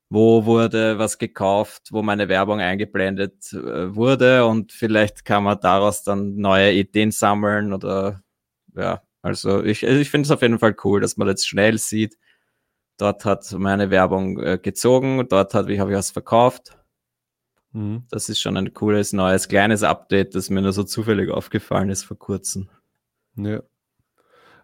wo 0.10 0.46
wurde 0.46 1.00
was 1.00 1.20
gekauft, 1.20 1.90
wo 1.92 2.02
meine 2.02 2.30
Werbung 2.30 2.60
eingeblendet 2.60 3.54
äh, 3.54 3.96
wurde 3.96 4.46
und 4.46 4.72
vielleicht 4.72 5.26
kann 5.26 5.44
man 5.44 5.60
daraus 5.62 6.04
dann 6.04 6.36
neue 6.38 6.74
Ideen 6.74 7.12
sammeln 7.12 7.74
oder 7.74 8.24
ja, 8.76 9.04
also 9.22 9.64
ich, 9.64 9.84
ich 9.84 10.10
finde 10.12 10.28
es 10.28 10.32
auf 10.32 10.42
jeden 10.42 10.60
Fall 10.60 10.76
cool, 10.84 11.02
dass 11.02 11.18
man 11.18 11.28
jetzt 11.28 11.48
schnell 11.48 11.78
sieht, 11.78 12.18
dort 12.98 13.26
hat 13.26 13.52
meine 13.54 13.90
Werbung 13.92 14.40
äh, 14.40 14.60
gezogen, 14.62 15.28
dort 15.30 15.54
hat, 15.54 15.68
wie 15.68 15.80
habe 15.80 15.92
ich 15.92 15.98
was 15.98 16.12
verkauft 16.12 16.78
Mhm. 17.74 18.04
Das 18.10 18.30
ist 18.30 18.40
schon 18.40 18.56
ein 18.58 18.74
cooles, 18.74 19.14
neues, 19.14 19.48
kleines 19.48 19.84
Update, 19.84 20.36
das 20.36 20.50
mir 20.50 20.62
nur 20.62 20.74
so 20.74 20.84
zufällig 20.84 21.30
aufgefallen 21.30 21.90
ist 21.90 22.04
vor 22.04 22.18
kurzem. 22.18 22.70
Ja. 23.36 23.62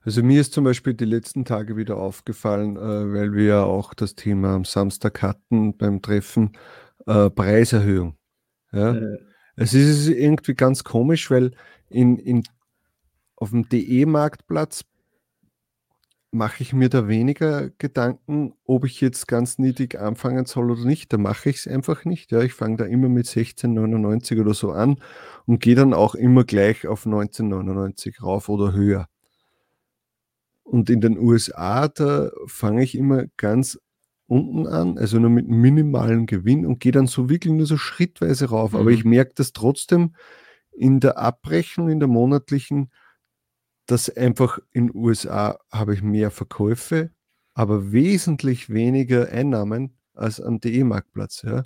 Also 0.01 0.23
mir 0.23 0.39
ist 0.39 0.53
zum 0.53 0.63
Beispiel 0.63 0.93
die 0.93 1.05
letzten 1.05 1.43
Tage 1.43 1.75
wieder 1.75 1.97
aufgefallen, 1.97 2.77
äh, 2.77 3.13
weil 3.13 3.33
wir 3.33 3.43
ja 3.43 3.63
auch 3.63 3.93
das 3.93 4.15
Thema 4.15 4.55
am 4.55 4.63
Samstag 4.63 5.21
hatten 5.21 5.75
beim 5.75 6.01
Treffen, 6.01 6.53
äh, 7.05 7.29
Preiserhöhung. 7.29 8.15
Ja? 8.71 8.95
Äh. 8.95 9.17
Es 9.55 9.73
ist 9.73 10.07
irgendwie 10.07 10.53
ganz 10.53 10.85
komisch, 10.85 11.29
weil 11.29 11.51
in, 11.89 12.17
in, 12.17 12.43
auf 13.35 13.49
dem 13.49 13.67
DE-Marktplatz 13.67 14.85
mache 16.31 16.61
ich 16.61 16.73
mir 16.73 16.89
da 16.89 17.07
weniger 17.07 17.69
Gedanken, 17.77 18.53
ob 18.65 18.85
ich 18.85 19.01
jetzt 19.01 19.27
ganz 19.27 19.57
niedrig 19.57 19.99
anfangen 19.99 20.45
soll 20.45 20.71
oder 20.71 20.85
nicht. 20.85 21.11
Da 21.11 21.17
mache 21.17 21.49
ich 21.49 21.57
es 21.57 21.67
einfach 21.67 22.05
nicht. 22.05 22.31
Ja, 22.31 22.41
ich 22.41 22.53
fange 22.53 22.77
da 22.77 22.85
immer 22.85 23.09
mit 23.09 23.25
16,99 23.25 24.39
oder 24.39 24.53
so 24.53 24.71
an 24.71 25.01
und 25.45 25.59
gehe 25.59 25.75
dann 25.75 25.93
auch 25.93 26.15
immer 26.15 26.43
gleich 26.43 26.87
auf 26.87 27.05
19,99 27.05 28.21
rauf 28.21 28.49
oder 28.49 28.73
höher. 28.73 29.07
Und 30.63 30.89
in 30.91 31.01
den 31.01 31.17
USA, 31.17 31.87
da 31.87 32.29
fange 32.45 32.83
ich 32.83 32.95
immer 32.95 33.25
ganz 33.37 33.79
unten 34.27 34.67
an, 34.67 34.99
also 34.99 35.17
nur 35.17 35.31
mit 35.31 35.47
minimalem 35.47 36.27
Gewinn 36.27 36.67
und 36.67 36.79
gehe 36.79 36.91
dann 36.91 37.07
so 37.07 37.29
wirklich 37.29 37.51
nur 37.51 37.65
so 37.65 37.77
schrittweise 37.77 38.49
rauf. 38.49 38.73
Mhm. 38.73 38.79
Aber 38.79 38.91
ich 38.91 39.03
merke 39.03 39.33
das 39.35 39.53
trotzdem 39.53 40.13
in 40.71 40.99
der 40.99 41.17
Abrechnung, 41.17 41.89
in 41.89 41.99
der 41.99 42.07
monatlichen, 42.07 42.91
dass 43.89 44.07
einfach 44.15 44.59
in 44.71 44.93
USA 44.93 45.59
habe 45.71 45.95
ich 45.95 46.03
mehr 46.03 46.29
Verkäufe, 46.29 47.09
aber 47.55 47.91
wesentlich 47.91 48.69
weniger 48.69 49.29
Einnahmen 49.29 49.97
als 50.13 50.39
am 50.39 50.59
DE-Marktplatz. 50.59 51.41
Ja. 51.41 51.63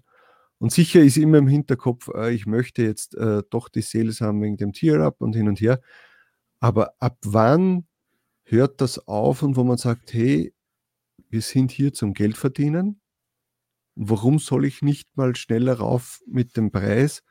Und 0.57 0.71
sicher 0.71 1.01
ist 1.01 1.17
immer 1.17 1.39
im 1.39 1.49
Hinterkopf, 1.49 2.07
äh, 2.15 2.33
ich 2.33 2.45
möchte 2.45 2.81
jetzt 2.81 3.15
äh, 3.15 3.43
doch 3.49 3.67
die 3.67 3.81
Sales 3.81 4.21
haben 4.21 4.41
wegen 4.41 4.55
dem 4.55 4.71
Tier-Up 4.71 5.19
und 5.19 5.35
hin 5.35 5.49
und 5.49 5.59
her. 5.59 5.81
Aber 6.61 6.93
ab 6.99 7.17
wann 7.25 7.87
hört 8.45 8.79
das 8.79 9.05
auf 9.05 9.43
und 9.43 9.57
wo 9.57 9.65
man 9.65 9.77
sagt, 9.77 10.13
hey, 10.13 10.53
wir 11.29 11.41
sind 11.41 11.71
hier 11.71 11.91
zum 11.91 12.13
Geld 12.13 12.37
verdienen. 12.37 13.01
Warum 13.95 14.39
soll 14.39 14.63
ich 14.63 14.81
nicht 14.81 15.17
mal 15.17 15.35
schneller 15.35 15.73
rauf 15.73 16.21
mit 16.25 16.55
dem 16.55 16.71
Preis? 16.71 17.21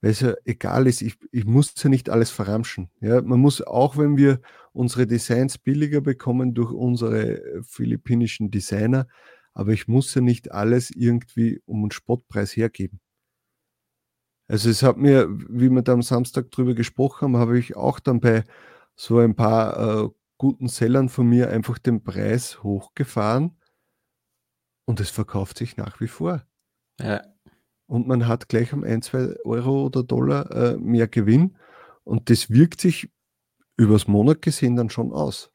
Weil 0.00 0.10
es 0.10 0.20
ja 0.20 0.34
egal 0.44 0.86
ist, 0.86 1.02
ich, 1.02 1.16
ich 1.32 1.44
muss 1.44 1.74
ja 1.82 1.88
nicht 1.88 2.10
alles 2.10 2.30
verramschen. 2.30 2.90
Ja, 3.00 3.22
man 3.22 3.40
muss 3.40 3.62
auch, 3.62 3.96
wenn 3.96 4.16
wir 4.16 4.40
unsere 4.72 5.06
Designs 5.06 5.58
billiger 5.58 6.00
bekommen 6.00 6.54
durch 6.54 6.72
unsere 6.72 7.42
äh, 7.42 7.62
philippinischen 7.62 8.50
Designer, 8.50 9.06
aber 9.54 9.72
ich 9.72 9.88
muss 9.88 10.14
ja 10.14 10.20
nicht 10.20 10.52
alles 10.52 10.90
irgendwie 10.90 11.62
um 11.64 11.82
einen 11.82 11.90
Spottpreis 11.90 12.54
hergeben. 12.56 13.00
Also 14.48 14.70
es 14.70 14.82
hat 14.82 14.96
mir, 14.96 15.28
wie 15.48 15.70
wir 15.70 15.82
da 15.82 15.92
am 15.92 16.02
Samstag 16.02 16.50
drüber 16.50 16.74
gesprochen 16.74 17.24
haben, 17.24 17.36
habe 17.36 17.58
ich 17.58 17.74
auch 17.74 17.98
dann 17.98 18.20
bei 18.20 18.44
so 18.94 19.18
ein 19.18 19.34
paar 19.34 20.04
äh, 20.04 20.08
guten 20.38 20.68
Sellern 20.68 21.08
von 21.08 21.26
mir 21.26 21.50
einfach 21.50 21.78
den 21.78 22.04
Preis 22.04 22.62
hochgefahren 22.62 23.58
und 24.84 25.00
es 25.00 25.10
verkauft 25.10 25.58
sich 25.58 25.76
nach 25.76 26.00
wie 26.00 26.08
vor. 26.08 26.46
Ja. 27.00 27.22
Und 27.86 28.08
man 28.08 28.26
hat 28.26 28.48
gleich 28.48 28.72
um 28.72 28.82
ein, 28.82 29.02
zwei 29.02 29.34
Euro 29.44 29.86
oder 29.86 30.02
Dollar 30.02 30.50
äh, 30.50 30.76
mehr 30.76 31.06
Gewinn 31.06 31.56
und 32.04 32.30
das 32.30 32.50
wirkt 32.50 32.80
sich 32.80 33.10
übers 33.76 34.06
Monat 34.06 34.42
gesehen 34.42 34.76
dann 34.76 34.90
schon 34.90 35.12
aus. 35.12 35.50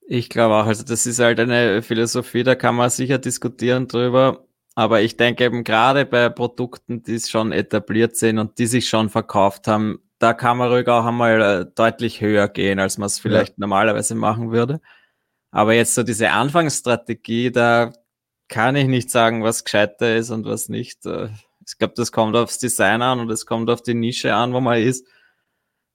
Ich 0.00 0.28
glaube 0.28 0.56
auch, 0.56 0.66
also 0.66 0.84
das 0.84 1.06
ist 1.06 1.18
halt 1.18 1.38
eine 1.40 1.82
Philosophie, 1.82 2.42
da 2.42 2.54
kann 2.54 2.74
man 2.74 2.90
sicher 2.90 3.18
diskutieren 3.18 3.88
drüber. 3.88 4.46
Aber 4.74 5.02
ich 5.02 5.16
denke 5.16 5.44
eben 5.44 5.64
gerade 5.64 6.06
bei 6.06 6.28
Produkten, 6.28 7.02
die 7.02 7.18
schon 7.20 7.52
etabliert 7.52 8.16
sind 8.16 8.38
und 8.38 8.58
die 8.58 8.66
sich 8.66 8.88
schon 8.88 9.10
verkauft 9.10 9.66
haben, 9.68 10.00
da 10.18 10.32
kann 10.32 10.58
man 10.58 10.70
ruhig 10.70 10.86
auch 10.88 11.04
einmal 11.04 11.40
äh, 11.40 11.66
deutlich 11.74 12.20
höher 12.20 12.48
gehen, 12.48 12.78
als 12.78 12.98
man 12.98 13.06
es 13.06 13.18
vielleicht 13.18 13.50
ja. 13.50 13.54
normalerweise 13.58 14.14
machen 14.14 14.52
würde. 14.52 14.80
Aber 15.50 15.74
jetzt 15.74 15.94
so 15.94 16.02
diese 16.02 16.30
Anfangsstrategie, 16.30 17.50
da 17.50 17.92
kann 18.50 18.76
ich 18.76 18.86
nicht 18.86 19.10
sagen, 19.10 19.42
was 19.42 19.64
gescheiter 19.64 20.14
ist 20.14 20.30
und 20.30 20.44
was 20.44 20.68
nicht. 20.68 21.06
Äh, 21.06 21.28
ich 21.66 21.78
glaube, 21.78 21.94
das 21.96 22.12
kommt 22.12 22.36
aufs 22.36 22.58
Design 22.58 23.00
an 23.00 23.20
und 23.20 23.30
es 23.30 23.46
kommt 23.46 23.70
auf 23.70 23.82
die 23.82 23.94
Nische 23.94 24.34
an, 24.34 24.52
wo 24.52 24.60
man 24.60 24.78
ist. 24.78 25.06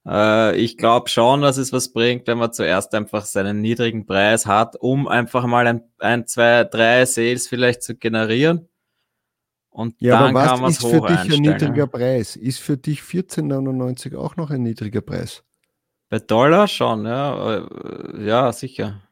Äh, 0.04 0.56
ich 0.56 0.76
glaube 0.76 1.08
schon, 1.08 1.42
dass 1.42 1.58
es 1.58 1.72
was 1.72 1.92
bringt, 1.92 2.26
wenn 2.26 2.38
man 2.38 2.52
zuerst 2.52 2.94
einfach 2.94 3.24
seinen 3.24 3.60
niedrigen 3.60 4.06
Preis 4.06 4.46
hat, 4.46 4.74
um 4.74 5.06
einfach 5.06 5.46
mal 5.46 5.68
ein, 5.68 5.82
ein 5.98 6.26
zwei, 6.26 6.64
drei 6.64 7.04
Sales 7.06 7.46
vielleicht 7.46 7.84
zu 7.84 7.94
generieren 7.96 8.68
und 9.76 9.94
ja, 10.00 10.20
dann 10.20 10.34
aber 10.34 10.62
was 10.62 10.78
ist 10.78 10.86
für 10.86 11.02
dich 11.02 11.36
ein 11.36 11.42
niedriger. 11.42 11.86
Preis? 11.86 12.34
Ist 12.34 12.60
für 12.60 12.78
dich 12.78 13.02
14,99 13.02 14.16
auch 14.16 14.36
noch 14.36 14.50
ein 14.50 14.62
niedriger 14.62 15.02
Preis? 15.02 15.44
Bei 16.08 16.18
Dollar 16.18 16.66
schon, 16.66 17.04
ja. 17.04 17.58
Äh, 17.58 18.24
ja, 18.24 18.52
sicher. 18.52 19.02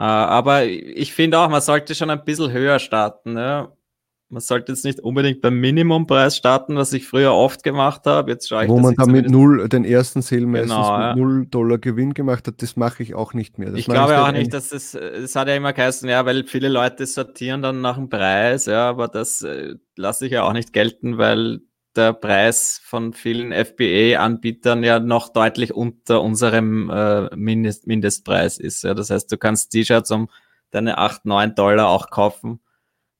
Äh, 0.00 0.02
aber 0.02 0.64
ich 0.64 1.12
finde 1.12 1.38
auch, 1.38 1.48
man 1.48 1.60
sollte 1.60 1.94
schon 1.94 2.10
ein 2.10 2.24
bisschen 2.24 2.52
höher 2.52 2.78
starten. 2.78 3.36
Ja 3.36 3.72
man 4.30 4.40
sollte 4.40 4.72
jetzt 4.72 4.84
nicht 4.84 5.00
unbedingt 5.00 5.40
beim 5.40 5.58
Minimumpreis 5.58 6.36
starten, 6.36 6.76
was 6.76 6.92
ich 6.92 7.06
früher 7.06 7.32
oft 7.32 7.64
gemacht 7.64 8.02
habe. 8.06 8.30
Jetzt 8.30 8.48
schaue 8.48 8.64
ich, 8.64 8.70
Wo 8.70 8.78
man 8.78 8.94
da 8.94 9.04
mit 9.06 9.28
null, 9.28 9.68
den 9.68 9.84
ersten 9.84 10.22
Sale 10.22 10.46
meistens 10.46 10.70
genau, 10.70 10.92
mit 10.92 11.00
ja. 11.00 11.16
null 11.16 11.46
Dollar 11.46 11.78
Gewinn 11.78 12.14
gemacht 12.14 12.46
hat, 12.46 12.62
das 12.62 12.76
mache 12.76 13.02
ich 13.02 13.14
auch 13.14 13.34
nicht 13.34 13.58
mehr. 13.58 13.70
Das 13.70 13.80
ich 13.80 13.86
glaube 13.86 14.22
auch 14.22 14.30
nicht, 14.30 14.54
dass 14.54 14.68
das, 14.68 14.94
es 14.94 15.34
hat 15.34 15.48
ja 15.48 15.56
immer 15.56 15.72
geheißen, 15.72 16.08
ja, 16.08 16.24
weil 16.26 16.44
viele 16.46 16.68
Leute 16.68 17.06
sortieren 17.06 17.60
dann 17.60 17.80
nach 17.80 17.96
dem 17.96 18.08
Preis, 18.08 18.66
ja, 18.66 18.88
aber 18.88 19.08
das 19.08 19.42
äh, 19.42 19.74
lasse 19.96 20.26
ich 20.26 20.32
ja 20.32 20.44
auch 20.44 20.52
nicht 20.52 20.72
gelten, 20.72 21.18
weil 21.18 21.60
der 21.96 22.12
Preis 22.12 22.80
von 22.82 23.12
vielen 23.12 23.52
FBA-Anbietern 23.52 24.84
ja 24.84 25.00
noch 25.00 25.28
deutlich 25.30 25.74
unter 25.74 26.22
unserem 26.22 26.88
äh, 26.90 27.34
Mindest, 27.34 27.86
Mindestpreis 27.86 28.58
ist. 28.58 28.84
Ja. 28.84 28.94
Das 28.94 29.10
heißt, 29.10 29.30
du 29.30 29.36
kannst 29.36 29.70
T-Shirts 29.70 30.10
um 30.10 30.28
deine 30.70 30.98
8, 30.98 31.24
9 31.24 31.54
Dollar 31.54 31.88
auch 31.88 32.10
kaufen 32.10 32.60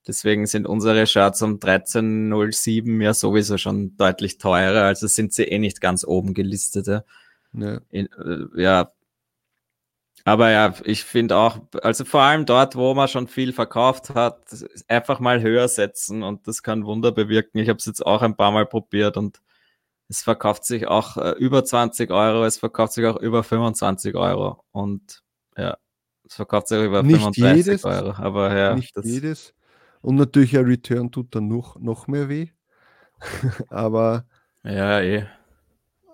Deswegen 0.07 0.47
sind 0.47 0.65
unsere 0.65 1.05
Shirts 1.05 1.41
um 1.43 1.59
13,07 1.59 3.03
ja 3.03 3.13
sowieso 3.13 3.57
schon 3.57 3.95
deutlich 3.97 4.39
teurer. 4.39 4.83
Also 4.85 5.05
sind 5.07 5.31
sie 5.31 5.43
eh 5.43 5.59
nicht 5.59 5.79
ganz 5.79 6.03
oben 6.03 6.33
gelistet. 6.33 6.87
Ja. 6.87 7.03
In, 7.89 8.07
äh, 8.07 8.61
ja. 8.61 8.91
Aber 10.23 10.51
ja, 10.51 10.73
ich 10.83 11.03
finde 11.03 11.37
auch, 11.37 11.59
also 11.81 12.05
vor 12.05 12.21
allem 12.21 12.45
dort, 12.45 12.75
wo 12.75 12.93
man 12.93 13.07
schon 13.07 13.27
viel 13.27 13.53
verkauft 13.53 14.11
hat, 14.11 14.43
einfach 14.87 15.19
mal 15.19 15.41
höher 15.41 15.67
setzen 15.67 16.23
und 16.23 16.47
das 16.47 16.63
kann 16.63 16.85
Wunder 16.85 17.11
bewirken. 17.11 17.57
Ich 17.57 17.69
habe 17.69 17.77
es 17.77 17.85
jetzt 17.85 18.05
auch 18.05 18.21
ein 18.21 18.35
paar 18.35 18.51
Mal 18.51 18.65
probiert 18.65 19.17
und 19.17 19.41
es 20.09 20.21
verkauft 20.21 20.65
sich 20.65 20.87
auch 20.87 21.17
äh, 21.17 21.31
über 21.31 21.63
20 21.63 22.11
Euro, 22.11 22.43
es 22.45 22.57
verkauft 22.57 22.93
sich 22.93 23.05
auch 23.05 23.17
über 23.17 23.43
25 23.43 24.15
Euro 24.15 24.63
und 24.71 25.23
ja, 25.57 25.77
es 26.27 26.35
verkauft 26.35 26.67
sich 26.67 26.79
auch 26.79 26.83
über 26.83 27.01
nicht 27.01 27.17
35 27.21 27.65
jedes, 27.65 27.85
Euro. 27.85 28.11
Aber 28.11 28.55
ja, 28.55 28.75
nicht 28.75 28.95
das, 28.95 29.05
jedes. 29.05 29.53
Und 30.01 30.15
natürlich 30.15 30.57
ein 30.57 30.65
Return 30.65 31.11
tut 31.11 31.33
dann 31.35 31.47
noch, 31.47 31.79
noch 31.79 32.07
mehr 32.07 32.29
weh. 32.29 32.49
aber. 33.69 34.25
Ja, 34.63 35.01
eh. 35.01 35.25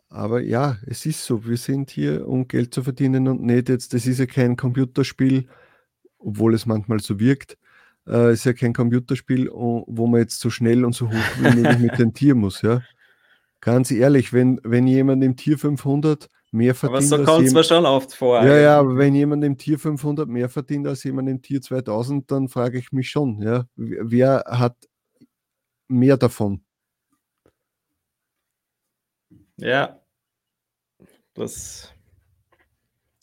Aber 0.09 0.41
ja, 0.41 0.77
es 0.85 1.05
ist 1.05 1.25
so. 1.25 1.45
Wir 1.45 1.57
sind 1.57 1.91
hier, 1.91 2.27
um 2.27 2.47
Geld 2.47 2.73
zu 2.73 2.83
verdienen 2.83 3.27
und 3.27 3.43
nicht 3.43 3.69
jetzt, 3.69 3.93
das 3.93 4.05
ist 4.05 4.19
ja 4.19 4.25
kein 4.25 4.55
Computerspiel, 4.55 5.47
obwohl 6.17 6.53
es 6.53 6.65
manchmal 6.65 6.99
so 6.99 7.19
wirkt. 7.19 7.57
Äh, 8.07 8.33
ist 8.33 8.45
ja 8.45 8.53
kein 8.53 8.73
Computerspiel, 8.73 9.49
wo 9.49 10.07
man 10.07 10.21
jetzt 10.21 10.39
so 10.39 10.49
schnell 10.49 10.85
und 10.85 10.93
so 10.93 11.09
hoch 11.09 11.37
wie 11.39 11.55
möglich 11.55 11.79
mit 11.79 11.99
dem 11.99 12.13
Tier 12.13 12.35
muss. 12.35 12.61
Ja? 12.61 12.81
Ganz 13.59 13.91
ehrlich, 13.91 14.31
wenn, 14.31 14.61
wenn 14.63 14.87
jemand 14.87 15.23
im 15.23 15.35
Tier 15.35 15.57
500 15.57 16.29
mehr 16.51 16.73
verdient. 16.73 17.11
Aber 17.13 17.25
so 17.25 17.25
kommt 17.25 17.47
es 17.47 17.53
mir 17.53 17.63
schon 17.63 17.85
oft 17.85 18.13
vor. 18.13 18.43
Ja, 18.43 18.57
ja, 18.57 18.79
aber 18.79 18.97
wenn 18.97 19.13
jemand 19.13 19.43
im 19.43 19.57
Tier 19.57 19.77
500 19.77 20.29
mehr 20.29 20.47
verdient 20.47 20.87
als 20.87 21.03
jemand 21.03 21.27
im 21.27 21.41
Tier 21.41 21.61
2000, 21.61 22.31
dann 22.31 22.47
frage 22.47 22.77
ich 22.77 22.93
mich 22.93 23.09
schon, 23.09 23.41
ja, 23.41 23.65
wer 23.75 24.45
hat 24.47 24.75
mehr 25.89 26.15
davon? 26.15 26.61
Ja, 29.57 29.99
das 31.33 31.93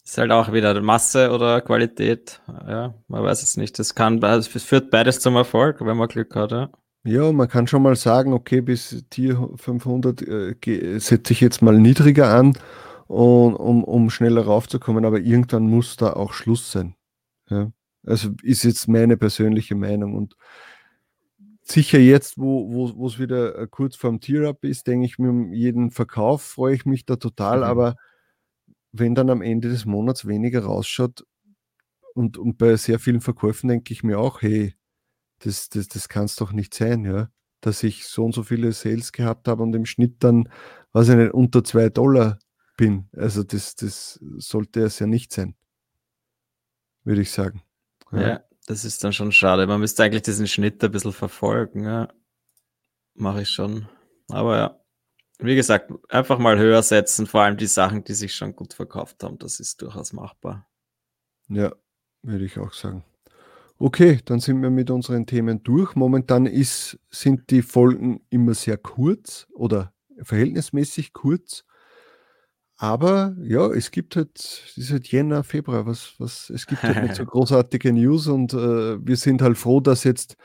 ist 0.04 0.18
halt 0.18 0.30
auch 0.30 0.52
wieder 0.52 0.80
Masse 0.80 1.30
oder 1.30 1.60
Qualität. 1.60 2.40
Ja, 2.66 2.94
man 3.08 3.22
weiß 3.22 3.42
es 3.42 3.56
nicht. 3.56 3.78
Das 3.78 3.94
kann, 3.94 4.22
es 4.22 4.48
führt 4.48 4.90
beides 4.90 5.20
zum 5.20 5.36
Erfolg, 5.36 5.80
wenn 5.80 5.96
man 5.96 6.08
Glück 6.08 6.34
hat. 6.34 6.52
Ja. 6.52 6.70
Ja, 7.06 7.32
man 7.32 7.48
kann 7.48 7.66
schon 7.66 7.82
mal 7.82 7.96
sagen, 7.96 8.32
okay, 8.32 8.62
bis 8.62 9.04
Tier 9.10 9.50
500 9.56 10.22
äh, 10.22 10.98
setze 10.98 11.34
ich 11.34 11.40
jetzt 11.40 11.60
mal 11.60 11.78
niedriger 11.78 12.30
an 12.30 12.56
und, 13.08 13.54
um, 13.56 13.84
um 13.84 14.08
schneller 14.08 14.46
raufzukommen, 14.46 15.04
aber 15.04 15.20
irgendwann 15.20 15.68
muss 15.68 15.96
da 15.96 16.14
auch 16.14 16.32
Schluss 16.32 16.72
sein. 16.72 16.94
Ja? 17.50 17.70
Also 18.06 18.30
ist 18.42 18.64
jetzt 18.64 18.88
meine 18.88 19.18
persönliche 19.18 19.74
Meinung 19.74 20.14
und 20.14 20.34
sicher 21.64 21.98
jetzt, 21.98 22.38
wo 22.38 22.86
es 22.86 22.96
wo, 22.96 23.18
wieder 23.18 23.58
äh, 23.58 23.66
kurz 23.68 23.96
vorm 23.96 24.20
Tier-Up 24.20 24.64
ist, 24.64 24.86
denke 24.86 25.06
ich 25.06 25.18
mir, 25.18 25.30
um 25.30 25.52
jeden 25.52 25.90
Verkauf 25.90 26.42
freue 26.42 26.74
ich 26.74 26.84
mich 26.84 27.06
da 27.06 27.16
total, 27.16 27.58
mhm. 27.58 27.64
aber 27.64 27.96
wenn 28.92 29.14
dann 29.14 29.30
am 29.30 29.42
Ende 29.42 29.68
des 29.68 29.86
Monats 29.86 30.26
weniger 30.26 30.64
rausschaut 30.64 31.26
und, 32.14 32.38
und 32.38 32.58
bei 32.58 32.76
sehr 32.76 32.98
vielen 32.98 33.20
Verkäufen 33.20 33.68
denke 33.68 33.92
ich 33.92 34.04
mir 34.04 34.18
auch, 34.18 34.42
hey, 34.42 34.74
das, 35.40 35.68
das, 35.68 35.88
das 35.88 36.08
kann 36.08 36.26
es 36.26 36.36
doch 36.36 36.52
nicht 36.52 36.74
sein, 36.74 37.04
ja, 37.04 37.28
dass 37.60 37.82
ich 37.82 38.06
so 38.06 38.24
und 38.24 38.34
so 38.34 38.42
viele 38.42 38.72
Sales 38.72 39.10
gehabt 39.12 39.48
habe 39.48 39.62
und 39.62 39.74
im 39.74 39.86
Schnitt 39.86 40.22
dann, 40.22 40.48
weiß 40.92 41.08
ich 41.08 41.16
nicht, 41.16 41.34
unter 41.34 41.64
zwei 41.64 41.88
Dollar 41.88 42.38
bin. 42.76 43.08
Also 43.12 43.42
das, 43.42 43.74
das 43.74 44.20
sollte 44.36 44.82
es 44.82 44.98
ja 44.98 45.06
nicht 45.06 45.32
sein, 45.32 45.56
würde 47.04 47.22
ich 47.22 47.30
sagen. 47.30 47.62
Ja. 48.12 48.20
ja. 48.20 48.44
Das 48.66 48.84
ist 48.84 49.04
dann 49.04 49.12
schon 49.12 49.32
schade. 49.32 49.66
Man 49.66 49.80
müsste 49.80 50.02
eigentlich 50.04 50.22
diesen 50.22 50.46
Schnitt 50.46 50.82
ein 50.82 50.90
bisschen 50.90 51.12
verfolgen. 51.12 51.84
Ja. 51.84 52.08
mache 53.14 53.42
ich 53.42 53.48
schon. 53.50 53.88
Aber 54.28 54.56
ja, 54.56 54.80
wie 55.38 55.56
gesagt, 55.56 55.92
einfach 56.08 56.38
mal 56.38 56.58
höher 56.58 56.82
setzen, 56.82 57.26
vor 57.26 57.42
allem 57.42 57.56
die 57.56 57.66
Sachen, 57.66 58.04
die 58.04 58.14
sich 58.14 58.34
schon 58.34 58.54
gut 58.56 58.74
verkauft 58.74 59.22
haben. 59.22 59.38
Das 59.38 59.60
ist 59.60 59.82
durchaus 59.82 60.12
machbar. 60.12 60.66
Ja, 61.48 61.72
würde 62.22 62.44
ich 62.44 62.58
auch 62.58 62.72
sagen. 62.72 63.04
Okay, 63.78 64.20
dann 64.24 64.40
sind 64.40 64.62
wir 64.62 64.70
mit 64.70 64.90
unseren 64.90 65.26
Themen 65.26 65.62
durch. 65.62 65.96
Momentan 65.96 66.46
ist, 66.46 66.98
sind 67.10 67.50
die 67.50 67.62
Folgen 67.62 68.24
immer 68.30 68.54
sehr 68.54 68.78
kurz 68.78 69.46
oder 69.52 69.92
verhältnismäßig 70.22 71.12
kurz. 71.12 71.64
Aber 72.76 73.36
ja, 73.40 73.68
es 73.68 73.90
gibt 73.90 74.16
halt, 74.16 74.36
es 74.36 74.76
ist 74.76 74.90
halt 74.90 75.06
Jänner, 75.08 75.44
Februar, 75.44 75.86
was, 75.86 76.14
was, 76.18 76.50
es 76.50 76.66
gibt 76.66 76.82
halt 76.82 77.02
nicht 77.02 77.14
so 77.14 77.24
großartige 77.26 77.92
News 77.92 78.26
und 78.26 78.52
äh, 78.52 79.06
wir 79.06 79.16
sind 79.16 79.42
halt 79.42 79.56
froh, 79.56 79.80
dass 79.80 80.02
jetzt 80.02 80.36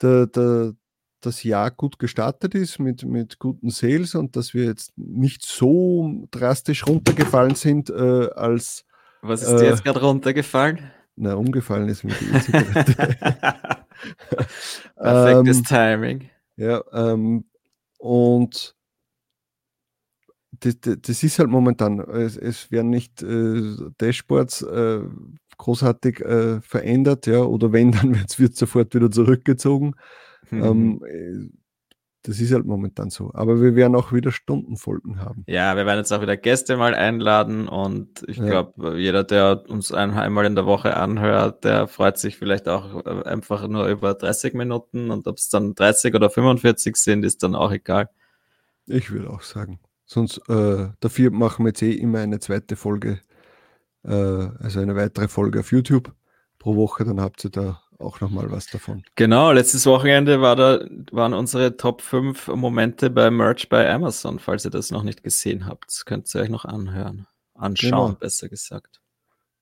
der, 0.00 0.26
der, 0.26 0.74
das 1.20 1.42
Jahr 1.42 1.72
gut 1.72 1.98
gestartet 1.98 2.54
ist 2.54 2.78
mit, 2.78 3.04
mit 3.04 3.40
guten 3.40 3.70
Sales 3.70 4.14
und 4.14 4.36
dass 4.36 4.54
wir 4.54 4.64
jetzt 4.64 4.96
nicht 4.96 5.44
so 5.44 6.26
drastisch 6.30 6.86
runtergefallen 6.86 7.56
sind 7.56 7.90
äh, 7.90 8.28
als. 8.34 8.84
Was 9.22 9.42
ist 9.42 9.56
dir 9.56 9.66
jetzt 9.66 9.82
gerade 9.82 10.00
runtergefallen? 10.00 10.92
Na, 11.16 11.34
umgefallen 11.34 11.88
ist 11.88 12.04
mir 12.04 12.14
die 12.14 12.26
E-Zigarette. 12.36 13.16
Perfektes 14.94 15.56
ähm, 15.58 15.64
Timing. 15.64 16.30
Ja, 16.56 16.82
ähm, 16.92 17.44
und 17.98 18.75
das, 20.60 20.76
das, 21.02 21.22
ist 21.22 21.38
halt 21.38 21.48
momentan, 21.48 22.00
es, 22.00 22.36
es 22.36 22.70
werden 22.70 22.90
nicht 22.90 23.22
äh, 23.22 23.76
Dashboards 23.98 24.62
äh, 24.62 25.00
großartig 25.58 26.20
äh, 26.20 26.60
verändert, 26.60 27.26
ja, 27.26 27.40
oder 27.42 27.72
wenn, 27.72 27.92
dann 27.92 28.14
wird 28.36 28.56
sofort 28.56 28.94
wieder 28.94 29.10
zurückgezogen. 29.10 29.94
Mhm. 30.50 30.64
Ähm, 30.64 31.04
äh, 31.04 31.48
das 32.26 32.40
ist 32.40 32.52
halt 32.52 32.66
momentan 32.66 33.08
so. 33.08 33.30
Aber 33.34 33.60
wir 33.60 33.76
werden 33.76 33.94
auch 33.94 34.12
wieder 34.12 34.32
Stundenfolgen 34.32 35.20
haben. 35.20 35.44
Ja, 35.46 35.76
wir 35.76 35.86
werden 35.86 35.98
jetzt 35.98 36.12
auch 36.12 36.20
wieder 36.20 36.36
Gäste 36.36 36.76
mal 36.76 36.92
einladen 36.92 37.68
und 37.68 38.24
ich 38.26 38.38
ja. 38.38 38.46
glaube, 38.46 38.98
jeder, 38.98 39.22
der 39.22 39.62
uns 39.68 39.92
ein, 39.92 40.10
einmal 40.10 40.44
in 40.44 40.56
der 40.56 40.66
Woche 40.66 40.96
anhört, 40.96 41.64
der 41.64 41.86
freut 41.86 42.18
sich 42.18 42.36
vielleicht 42.36 42.68
auch 42.68 43.06
äh, 43.06 43.22
einfach 43.24 43.66
nur 43.68 43.86
über 43.86 44.14
30 44.14 44.54
Minuten 44.54 45.12
und 45.12 45.28
ob 45.28 45.38
es 45.38 45.48
dann 45.48 45.74
30 45.74 46.14
oder 46.14 46.28
45 46.28 46.96
sind, 46.96 47.24
ist 47.24 47.44
dann 47.44 47.54
auch 47.54 47.70
egal. 47.70 48.10
Ich 48.86 49.10
würde 49.12 49.30
auch 49.30 49.42
sagen. 49.42 49.78
Sonst, 50.06 50.38
äh, 50.48 50.88
dafür 51.00 51.30
machen 51.32 51.64
wir 51.64 51.70
jetzt 51.70 51.82
eh 51.82 51.92
immer 51.92 52.20
eine 52.20 52.38
zweite 52.38 52.76
Folge, 52.76 53.20
äh, 54.04 54.10
also 54.12 54.80
eine 54.80 54.94
weitere 54.94 55.28
Folge 55.28 55.60
auf 55.60 55.72
YouTube 55.72 56.14
pro 56.58 56.76
Woche, 56.76 57.04
dann 57.04 57.20
habt 57.20 57.44
ihr 57.44 57.50
da 57.50 57.82
auch 57.98 58.20
nochmal 58.20 58.50
was 58.50 58.66
davon. 58.66 59.02
Genau, 59.16 59.52
letztes 59.52 59.86
Wochenende 59.86 60.40
war 60.40 60.56
da, 60.56 60.84
waren 61.12 61.34
unsere 61.34 61.76
Top 61.76 62.02
5 62.02 62.48
Momente 62.48 63.10
bei 63.10 63.30
Merch 63.30 63.68
bei 63.68 63.90
Amazon. 63.90 64.38
Falls 64.38 64.64
ihr 64.64 64.70
das 64.70 64.90
noch 64.90 65.02
nicht 65.02 65.22
gesehen 65.22 65.66
habt, 65.66 66.02
könnt 66.06 66.32
ihr 66.34 66.42
euch 66.42 66.48
noch 66.48 66.64
anhören. 66.64 67.26
Anschauen, 67.54 68.08
genau. 68.08 68.18
besser 68.18 68.48
gesagt. 68.48 69.00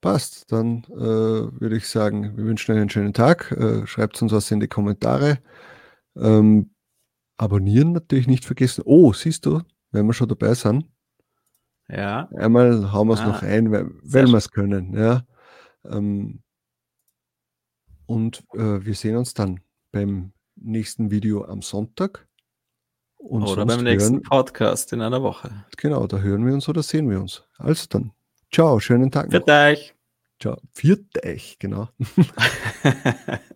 Passt, 0.01 0.51
dann 0.53 0.85
äh, 0.91 0.99
würde 0.99 1.77
ich 1.77 1.89
sagen, 1.89 2.37
wir 2.37 2.45
wünschen 2.45 2.73
euch 2.73 2.81
einen 2.81 2.91
schönen 2.91 3.15
Tag. 3.15 3.53
Äh, 3.53 3.87
Schreibt 3.87 4.21
uns 4.21 4.33
was 4.33 4.51
in 4.51 4.61
die 4.61 4.69
Kommentare. 4.69 5.39
Ähm, 6.17 6.75
abonnieren 7.37 7.93
natürlich 7.93 8.27
nicht 8.27 8.45
vergessen. 8.45 8.83
Oh, 8.85 9.13
siehst 9.13 9.47
du, 9.47 9.63
wenn 9.95 10.07
wir 10.07 10.13
schon 10.13 10.29
dabei 10.29 10.55
sind. 10.55 10.85
Ja. 11.89 12.29
Einmal 12.37 12.93
hauen 12.93 13.09
wir 13.09 13.15
es 13.15 13.21
ah, 13.21 13.27
noch 13.27 13.43
ein, 13.43 13.71
weil, 13.71 13.91
weil 14.03 14.27
wir 14.27 14.39
es 14.39 14.51
können. 14.51 14.95
Ja. 14.97 15.25
Ähm, 15.85 16.43
und 18.07 18.45
äh, 18.55 18.85
wir 18.85 18.95
sehen 18.95 19.17
uns 19.17 19.35
dann 19.35 19.61
beim 19.93 20.33
nächsten 20.57 21.11
Video 21.11 21.45
am 21.45 21.63
Sonntag. 21.63 22.27
Und 23.17 23.45
oder 23.45 23.65
beim 23.65 23.83
nächsten 23.83 24.17
hören, 24.17 24.23
Podcast 24.23 24.93
in 24.93 25.01
einer 25.01 25.23
Woche. 25.23 25.51
Genau, 25.79 26.07
da 26.07 26.19
hören 26.19 26.45
wir 26.45 26.53
uns 26.53 26.69
oder 26.69 26.83
sehen 26.83 27.09
wir 27.09 27.21
uns. 27.21 27.45
Also 27.57 27.87
dann, 27.89 28.13
ciao, 28.53 28.81
schönen 28.81 29.11
Tag 29.11 29.31
noch. 29.31 29.45
Für 29.45 29.53
euch. 29.53 29.95
Ciao, 30.41 30.59
für 30.73 30.99
euch, 31.25 31.57
genau. 31.59 31.89